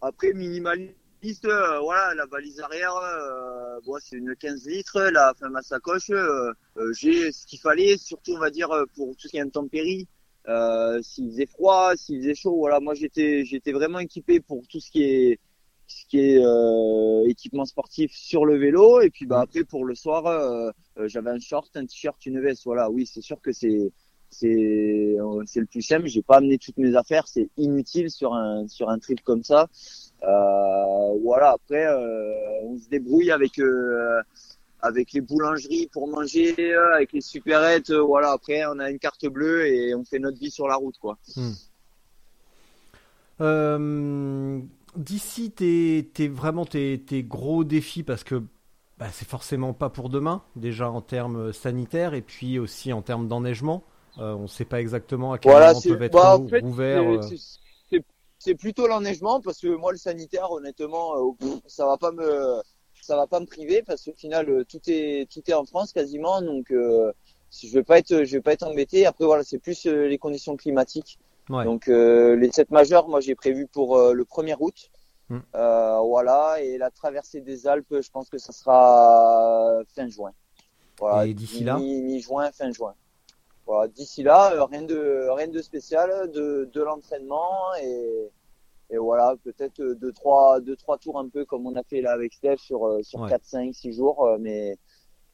[0.00, 5.48] après minimaliste, euh, voilà, la valise arrière, euh, bon, c'est une 15 litres, la, enfin,
[5.48, 6.52] ma sacoche, euh,
[6.98, 10.08] j'ai ce qu'il fallait, surtout on va dire pour tout ce qui est intempéries.
[11.02, 14.90] S'il faisait froid, s'il faisait chaud, voilà, moi j'étais j'étais vraiment équipé pour tout ce
[14.90, 15.38] qui est
[15.92, 19.94] ce qui est euh, équipement sportif sur le vélo et puis bah après pour le
[19.94, 23.52] soir euh, euh, j'avais un short, un t-shirt, une veste, voilà, oui c'est sûr que
[23.52, 23.92] c'est
[24.30, 26.06] c'est euh, c'est le plus simple.
[26.06, 29.68] J'ai pas amené toutes mes affaires, c'est inutile sur un sur un trip comme ça.
[30.22, 31.50] Euh, voilà.
[31.50, 31.86] Après,
[32.62, 33.60] on se débrouille avec
[34.80, 36.54] avec les boulangeries pour manger,
[36.94, 37.92] avec les supérettes.
[37.92, 38.30] voilà.
[38.30, 41.18] Après, on a une carte bleue et on fait notre vie sur la route, quoi.
[43.42, 44.60] Euh,
[44.96, 48.42] D'ici tes, tes- vraiment tes, tes gros défis, parce que
[48.98, 53.26] bah, c'est forcément pas pour demain, déjà en termes sanitaires et puis aussi en termes
[53.26, 53.84] d'enneigement.
[54.18, 55.68] Euh, on ne sait pas exactement à quel Voilà.
[55.68, 57.02] moment peuvent être bah, ou- en fait, ouverts.
[57.08, 57.20] euh.
[58.38, 62.60] c'est- plutôt l'enneigement parce que moi le sanitaire, honnêtement, euh, ça va pas me
[63.00, 65.92] ça va pas me priver parce qu'au final euh, tout est tout est en France
[65.92, 67.12] quasiment donc euh,
[67.50, 69.06] je vais pas être je vais pas être embêté.
[69.06, 71.18] Après voilà c'est plus euh, les conditions climatiques.
[71.50, 71.64] Ouais.
[71.64, 74.90] Donc euh, les sept majeurs moi j'ai prévu pour euh, le 1er août.
[75.28, 75.38] Mm.
[75.54, 80.32] Euh, voilà et la traversée des Alpes je pense que ça sera fin juin.
[80.98, 82.94] Voilà, Et d'ici là mi- mi-juin fin juin.
[83.66, 88.30] Voilà, d'ici là euh, rien de rien de spécial de de l'entraînement et
[88.90, 92.02] et voilà, peut-être euh, deux trois deux trois tours un peu comme on a fait
[92.02, 93.30] là avec Steph sur euh, sur Ouais.
[93.30, 94.76] 4 5 6 jours euh, mais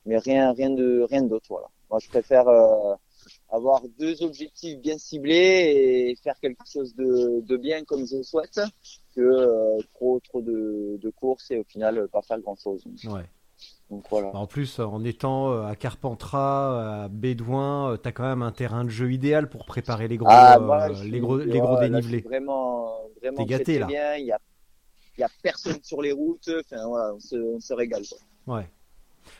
[0.06, 1.66] mais rien rien de rien d'autre voilà.
[1.90, 2.94] Moi je préfère euh,
[3.50, 8.22] avoir deux objectifs bien ciblés et faire quelque chose de de bien comme je le
[8.22, 8.60] souhaite
[9.14, 12.84] que euh, trop trop de de courses et au final euh, pas faire grand-chose.
[13.04, 13.24] Ouais.
[13.90, 14.28] Donc voilà.
[14.36, 18.84] En plus, en étant euh, à Carpentras, à Bédouin, euh, t'as quand même un terrain
[18.84, 20.58] de jeu idéal pour préparer les gros, Ah,
[20.90, 22.18] euh, les gros, tu les gros là, dénivelés.
[22.18, 23.86] suis vraiment, vraiment gâté, très, très là.
[23.86, 24.14] bien.
[24.16, 24.38] Il y a,
[25.16, 26.50] y a personne sur les routes.
[26.60, 28.02] Enfin, voilà, on se, on se régale.
[28.44, 28.56] quoi.
[28.58, 28.68] Ouais.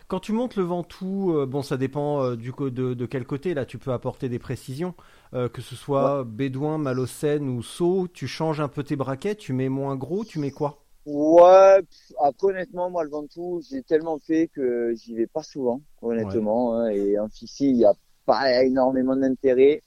[0.06, 3.54] Quand tu montes le Ventoux, euh, bon, ça dépend euh, du de, de quel côté.
[3.54, 4.94] Là, tu peux apporter des précisions.
[5.34, 9.52] Euh, que ce soit Bédouin, Malocène ou Sceaux, tu changes un peu tes braquets, tu
[9.52, 10.78] mets moins gros, tu mets quoi?
[11.06, 15.80] Ouais, pff, après, honnêtement, moi, le Ventoux, j'ai tellement fait que j'y vais pas souvent,
[16.02, 16.74] honnêtement.
[16.74, 17.94] hein, et en fixie, il n'y a
[18.26, 19.82] pas énormément d'intérêt.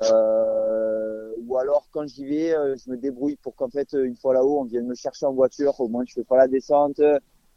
[0.00, 4.64] Ou alors, quand j'y vais, je me débrouille pour qu'en fait, une fois là-haut, on
[4.64, 5.78] vienne me chercher en voiture.
[5.80, 7.00] Au moins, je fais pas la descente.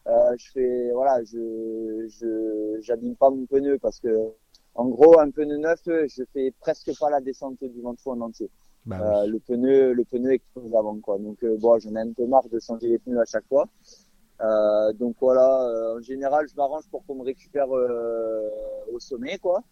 [0.08, 4.30] Euh, je fais, voilà, je, je, j'abîme pas mon pneu parce que,
[4.76, 8.50] en gros, un pneu neuf, je fais presque pas la descente du Ventoux en entier.
[8.86, 11.18] Bah Euh, le pneu le pneu explose avant quoi.
[11.18, 13.66] Donc euh, bon j'en ai un peu marre de changer les pneus à chaque fois.
[14.42, 18.48] Euh, donc voilà euh, en général je m'arrange pour qu'on me récupère euh,
[18.94, 19.64] au sommet quoi.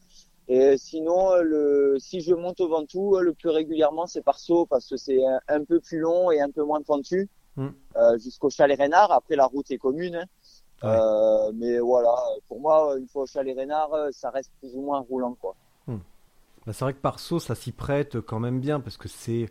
[0.48, 4.90] Et sinon le si je monte au Ventoux le plus régulièrement c'est par saut parce
[4.90, 7.68] que c'est un, un peu plus long et un peu moins pentu Mm.
[7.98, 10.26] euh, jusqu'au chalet Rénard après la route est commune.
[10.82, 10.90] Ouais.
[10.90, 12.14] Euh, mais voilà
[12.48, 15.56] pour moi une fois au chalet Rénard euh, ça reste plus ou moins roulant quoi
[15.88, 19.50] Bah, c'est vrai que par saut, ça s'y prête quand même bien parce que c'est.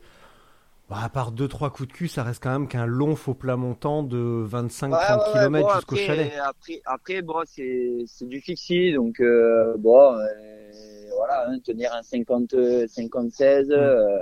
[0.90, 3.34] Bah, à part deux trois coups de cul, ça reste quand même qu'un long faux
[3.34, 6.32] plat montant de 25-30 Ouais, ouais, ouais, km bon, jusqu'au chalet.
[6.42, 10.26] Après, après bon, c'est c'est du fixie, donc euh, bon, euh,
[11.16, 13.70] voilà, hein, tenir un 50, 50-16, Mm.
[13.72, 14.18] euh,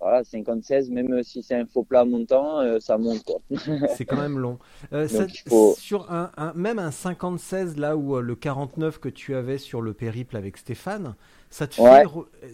[0.00, 3.40] voilà, 50-16, même si c'est un faux plat montant, euh, ça monte quoi.
[3.96, 4.58] C'est quand même long.
[4.92, 9.08] Euh, ça- faut- Sur un, un- même un 50-16, là où euh, le 49 que
[9.10, 11.14] tu avais sur le périple avec Stéphane,
[11.50, 11.82] ça te fait.
[11.82, 12.04] Ouais.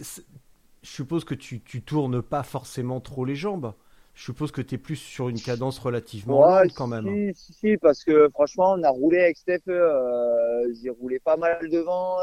[0.01, 0.25] c'est-
[0.83, 3.73] Je suppose que tu, tu tournes pas forcément trop les jambes.
[4.13, 7.05] Je suppose que tu es plus sur une cadence relativement Ouais, lente quand même.
[7.33, 11.37] Si, si, si, parce que franchement, on a roulé avec Steph, euh, j'ai roulé pas
[11.37, 12.17] mal devant.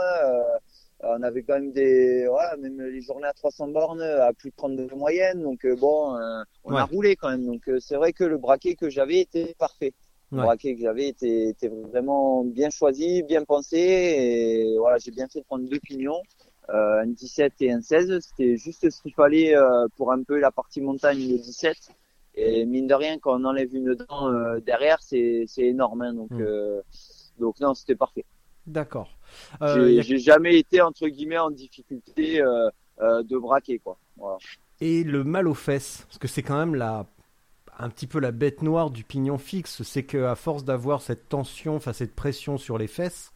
[1.18, 4.54] On avait quand même des, voilà, même les journées à 300 bornes à plus de
[4.56, 5.42] 32 de moyenne.
[5.42, 6.88] Donc euh, bon, euh, on a Ouais.
[6.90, 7.44] roulé quand même.
[7.46, 9.92] Donc euh, c'est vrai que le braquet que j'avais était parfait.
[10.34, 10.44] Le Ouais.
[10.44, 13.78] braquet que j'avais était, était vraiment bien choisi, bien pensé.
[13.78, 16.20] Et voilà, j'ai bien fait de prendre deux pignons.
[16.70, 19.54] Euh, un 17 et un 16, c'était juste ce qu'il fallait
[19.96, 21.76] pour un peu la partie montagne, le 17.
[22.36, 26.02] Et mine de rien, quand on enlève une dent derrière, c'est c'est énorme.
[26.02, 26.14] hein.
[26.14, 26.40] donc Mm.
[26.40, 26.80] euh,
[27.38, 28.24] donc non, c'était parfait.
[28.66, 29.08] D'accord.
[29.62, 32.68] Euh, J'ai a- jamais été entre guillemets en difficulté euh,
[33.00, 33.98] euh, de braquer quoi.
[34.16, 34.38] Voilà.
[34.80, 37.06] Et le mal aux fesses, parce que c'est quand même la,
[37.78, 41.76] un petit peu la bête noire du pignon fixe, c'est qu'à force d'avoir cette tension,
[41.76, 43.32] enfin cette pression sur les fesses,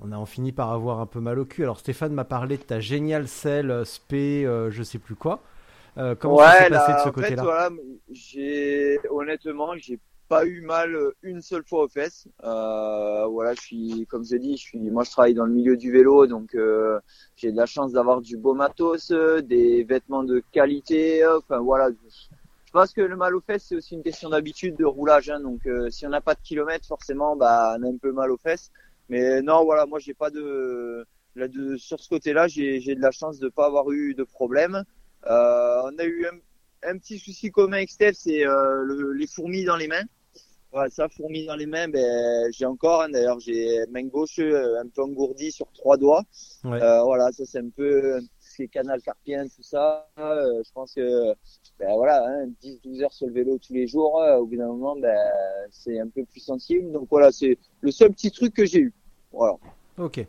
[0.00, 1.62] on a en fini par avoir un peu mal au cul.
[1.64, 5.42] Alors Stéphane m'a parlé de ta géniale selle spé, euh, je sais plus quoi.
[5.98, 7.42] Euh, comment ça s'est passé de ce côté-là?
[7.42, 7.70] voilà,
[9.10, 9.98] honnêtement, j'ai
[10.30, 12.28] pas eu mal euh, une seule fois aux fesses.
[12.44, 15.76] Euh, voilà, je suis, comme je dis, je suis, moi je travaille dans le milieu
[15.76, 17.00] du vélo, donc euh,
[17.36, 21.24] j'ai de la chance d'avoir du beau matos, euh, des vêtements de qualité.
[21.24, 24.76] euh, Enfin voilà, je pense que le mal aux fesses c'est aussi une question d'habitude
[24.76, 25.30] de roulage.
[25.30, 28.12] Hein, donc euh, si on n'a pas de kilomètres, forcément, bah on a un peu
[28.12, 28.70] mal aux fesses.
[29.08, 31.04] Mais non, voilà, moi j'ai pas de,
[31.34, 34.84] là, de sur ce côté-là, j'ai de la chance de pas avoir eu de problème.
[35.26, 39.76] On a eu un, un petit souci commun avec Steph, c'est le- les fourmis dans
[39.76, 40.04] les mains.
[40.72, 44.80] Voilà, ça, fourmis dans les mains, ben, j'ai encore, hein, d'ailleurs, j'ai main gauche euh,
[44.80, 46.22] un peu engourdie sur trois doigts.
[46.62, 46.80] Ouais.
[46.80, 50.08] Euh, voilà, ça c'est un peu c'est canal carpien, tout ça.
[50.18, 51.34] Euh, je pense que
[51.78, 54.66] ben voilà, hein, 10-12 heures sur le vélo tous les jours, euh, au bout d'un
[54.66, 55.16] moment, ben,
[55.70, 56.92] c'est un peu plus sensible.
[56.92, 58.92] Donc voilà, c'est le seul petit truc que j'ai eu.
[59.32, 59.56] Voilà.
[59.98, 60.24] Ok.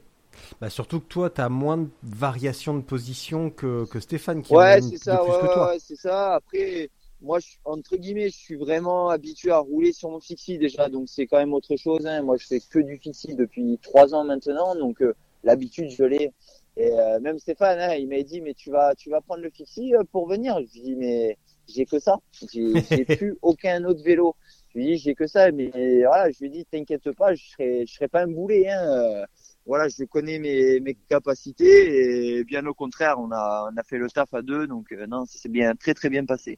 [0.59, 4.53] Bah, surtout que toi, tu as moins de variations de position que, que Stéphane qui
[4.53, 6.35] Ouais, c'est ça, ouais, ouais, c'est ça.
[6.35, 6.89] Après,
[7.21, 11.07] moi, je, entre guillemets, je suis vraiment habitué à rouler sur mon fixie déjà, donc
[11.07, 12.05] c'est quand même autre chose.
[12.05, 12.21] Hein.
[12.23, 15.13] Moi, je fais que du fixie depuis trois ans maintenant, donc euh,
[15.43, 16.31] l'habitude, je l'ai.
[16.77, 19.49] Et euh, même Stéphane, hein, il m'a dit, mais tu vas, tu vas prendre le
[19.49, 20.55] fixie euh, pour venir?
[20.59, 22.17] Je lui dis, mais j'ai que ça.
[22.51, 24.35] J'ai plus aucun autre vélo.
[24.73, 25.69] Je lui dit, j'ai que ça, mais
[26.05, 28.69] voilà, je lui dit, t'inquiète pas, je serai, je serai pas un boulet.
[28.69, 28.81] Hein.
[28.87, 29.25] Euh,
[29.65, 33.97] Voilà, je connais mes, mes capacités et bien au contraire, on a, on a fait
[33.97, 36.57] le taf à deux, donc euh, non, ça s'est bien, très très bien passé.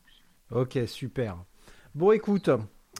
[0.51, 1.37] Ok, super.
[1.95, 2.49] Bon, écoute,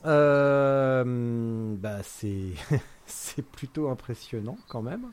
[0.06, 2.50] euh, bah c'est
[3.06, 5.06] c'est plutôt impressionnant quand même.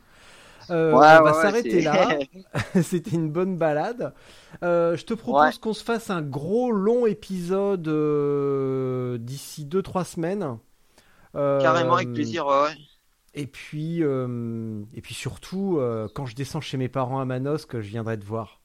[0.70, 2.18] Euh, Ouais, on va s'arrêter c'est- là.
[2.82, 4.14] C'était une bonne balade.
[4.62, 5.60] Euh, je te propose Ouais.
[5.60, 10.58] qu'on se fasse un gros long épisode euh, d'ici 2-3 semaines.
[11.34, 12.74] Carrément avec plaisir, ouais.
[13.34, 15.80] Et puis, et puis surtout,
[16.14, 18.60] quand je descends chez mes parents à Manosque, je viendrai te voir.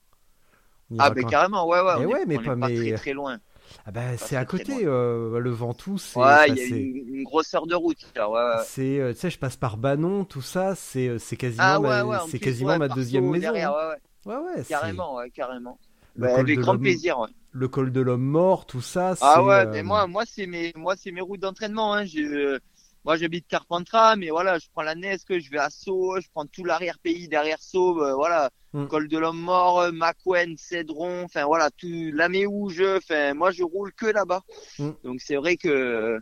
[0.99, 1.93] Ah, mais quand- carrément, ouais, ouais.
[1.99, 3.39] Eh on ouais, est, mais on est pas- pas, mais- très très loin.
[3.86, 7.24] Ah bah, c'est à côté, euh, le Ventoux, c'est Ouais, il y a une, une
[7.24, 7.97] grosse heure de route.
[8.16, 8.39] ouais, ouais.
[8.66, 11.80] c'est, euh, tu sais, je passe par Banon, tout ça, c'est euh, c'est quasiment, Ah
[11.80, 13.41] ma, c'est quasiment ma deuxième maison.
[13.41, 13.95] derrière, hein.
[14.26, 14.63] ouais, ouais.
[14.68, 15.78] Carrément, carrément.
[16.16, 17.28] Le Bah, col avec grand l'homme- plaisir, ouais.
[17.51, 19.16] le col de l'homme mort, tout ça.
[19.22, 21.93] Ah ouais, euh, mais moi, moi c'est mes, moi c'est mes routes d'entraînement.
[21.93, 22.05] Hein.
[22.18, 22.57] Euh,
[23.05, 26.45] moi j'habite Carpentras, mais voilà, je prends la Nesque, je vais à Sceaux, je prends
[26.45, 28.87] tout l'arrière pays derrière Sceaux, euh, voilà, Mm.
[28.87, 33.93] col de l'homme mort, euh, Macwen, Cédron, enfin voilà, tout Laméouge, enfin moi je roule
[33.93, 34.41] que là-bas.
[34.79, 34.89] Mm.
[35.05, 36.19] Donc c'est vrai que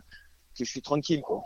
[0.56, 1.42] que je suis tranquille quoi.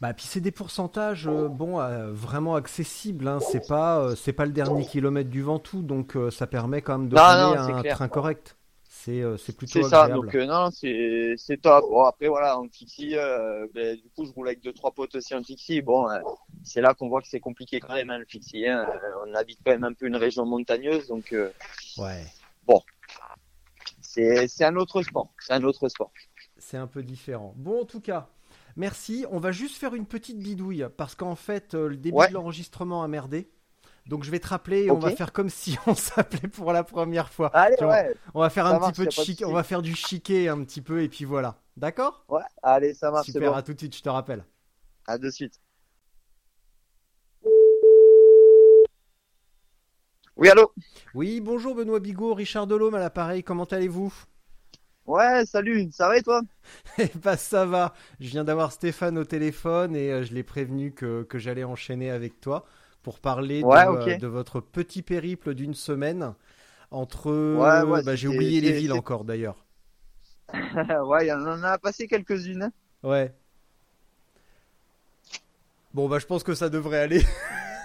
[0.00, 3.28] Bah, puis c'est des pourcentages, euh, bon, euh, vraiment accessibles.
[3.28, 3.38] Hein.
[3.38, 7.08] C'est pas, euh, c'est pas le dernier kilomètre du Ventoux, donc ça permet quand même
[7.08, 7.94] de Non, un clair.
[7.96, 8.56] train correct.
[8.94, 10.26] C'est, euh, c'est plutôt C'est ça, agréable.
[10.26, 11.86] donc euh, non, c'est top.
[11.88, 15.14] Bon après voilà, en fixie, euh, ben, du coup je roule avec deux trois potes
[15.14, 15.80] aussi en fixie.
[15.80, 16.20] Bon, euh,
[16.62, 18.68] c'est là qu'on voit que c'est compliqué quand même hein, le fixie.
[18.68, 18.86] Hein.
[19.26, 21.34] On habite quand même un peu une région montagneuse, donc
[21.96, 22.22] Ouais,
[24.02, 25.32] c'est c'est un autre sport.
[25.40, 26.12] C'est un autre sport.
[26.58, 27.54] c'est un peu différent.
[27.56, 28.28] Bon, en tout cas,
[28.76, 29.24] merci.
[29.30, 32.28] On va juste faire une petite bidouille parce qu'en fait, le début Ouais.
[32.28, 33.50] de l'enregistrement a merdé.
[34.06, 36.84] Donc je vais te rappeler et on va faire comme si on s'appelait pour la
[36.84, 37.50] première fois.
[37.52, 39.52] Allez Tu vois, ouais, On va faire Ça un marche, petit peu de chic, on
[39.52, 41.60] va faire du chiquet un petit peu et puis voilà.
[41.76, 42.26] D'accord?
[42.28, 43.56] Ouais, allez ça marche, Super, bon.
[43.56, 44.44] à tout de suite, je te rappelle.
[45.06, 45.60] À de suite.
[50.36, 50.72] Oui allô?
[51.14, 54.12] Oui, bonjour Benoît Bigot, Richard Delhomme à l'appareil, comment allez-vous?
[55.06, 55.90] Ouais, salut.
[55.92, 56.40] Ça va et toi?
[56.98, 60.92] Eh ben ça va, je viens d'avoir Stéphane au téléphone et euh, je l'ai prévenu
[60.92, 62.64] que, que j'allais enchaîner avec toi
[63.02, 64.08] pour parler Ouais, de, ok.
[64.08, 66.34] euh, de votre petit périple d'une semaine
[66.90, 67.30] entre...
[67.30, 69.64] Ouais, ouais, bah, j'ai oublié les villes encore d'ailleurs.
[71.06, 72.64] Ouais, il en a passé quelques-unes.
[72.64, 72.72] hein.
[73.02, 73.32] Ouais.
[75.94, 77.22] Bon bah je pense que ça devrait aller.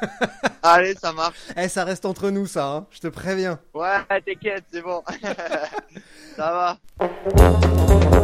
[0.63, 1.37] Allez, ça marche.
[1.57, 3.59] Eh ça reste entre nous ça, hein, je te préviens.
[3.73, 5.01] Ouais, t'inquiète, c'est bon.
[6.35, 8.16] ça va.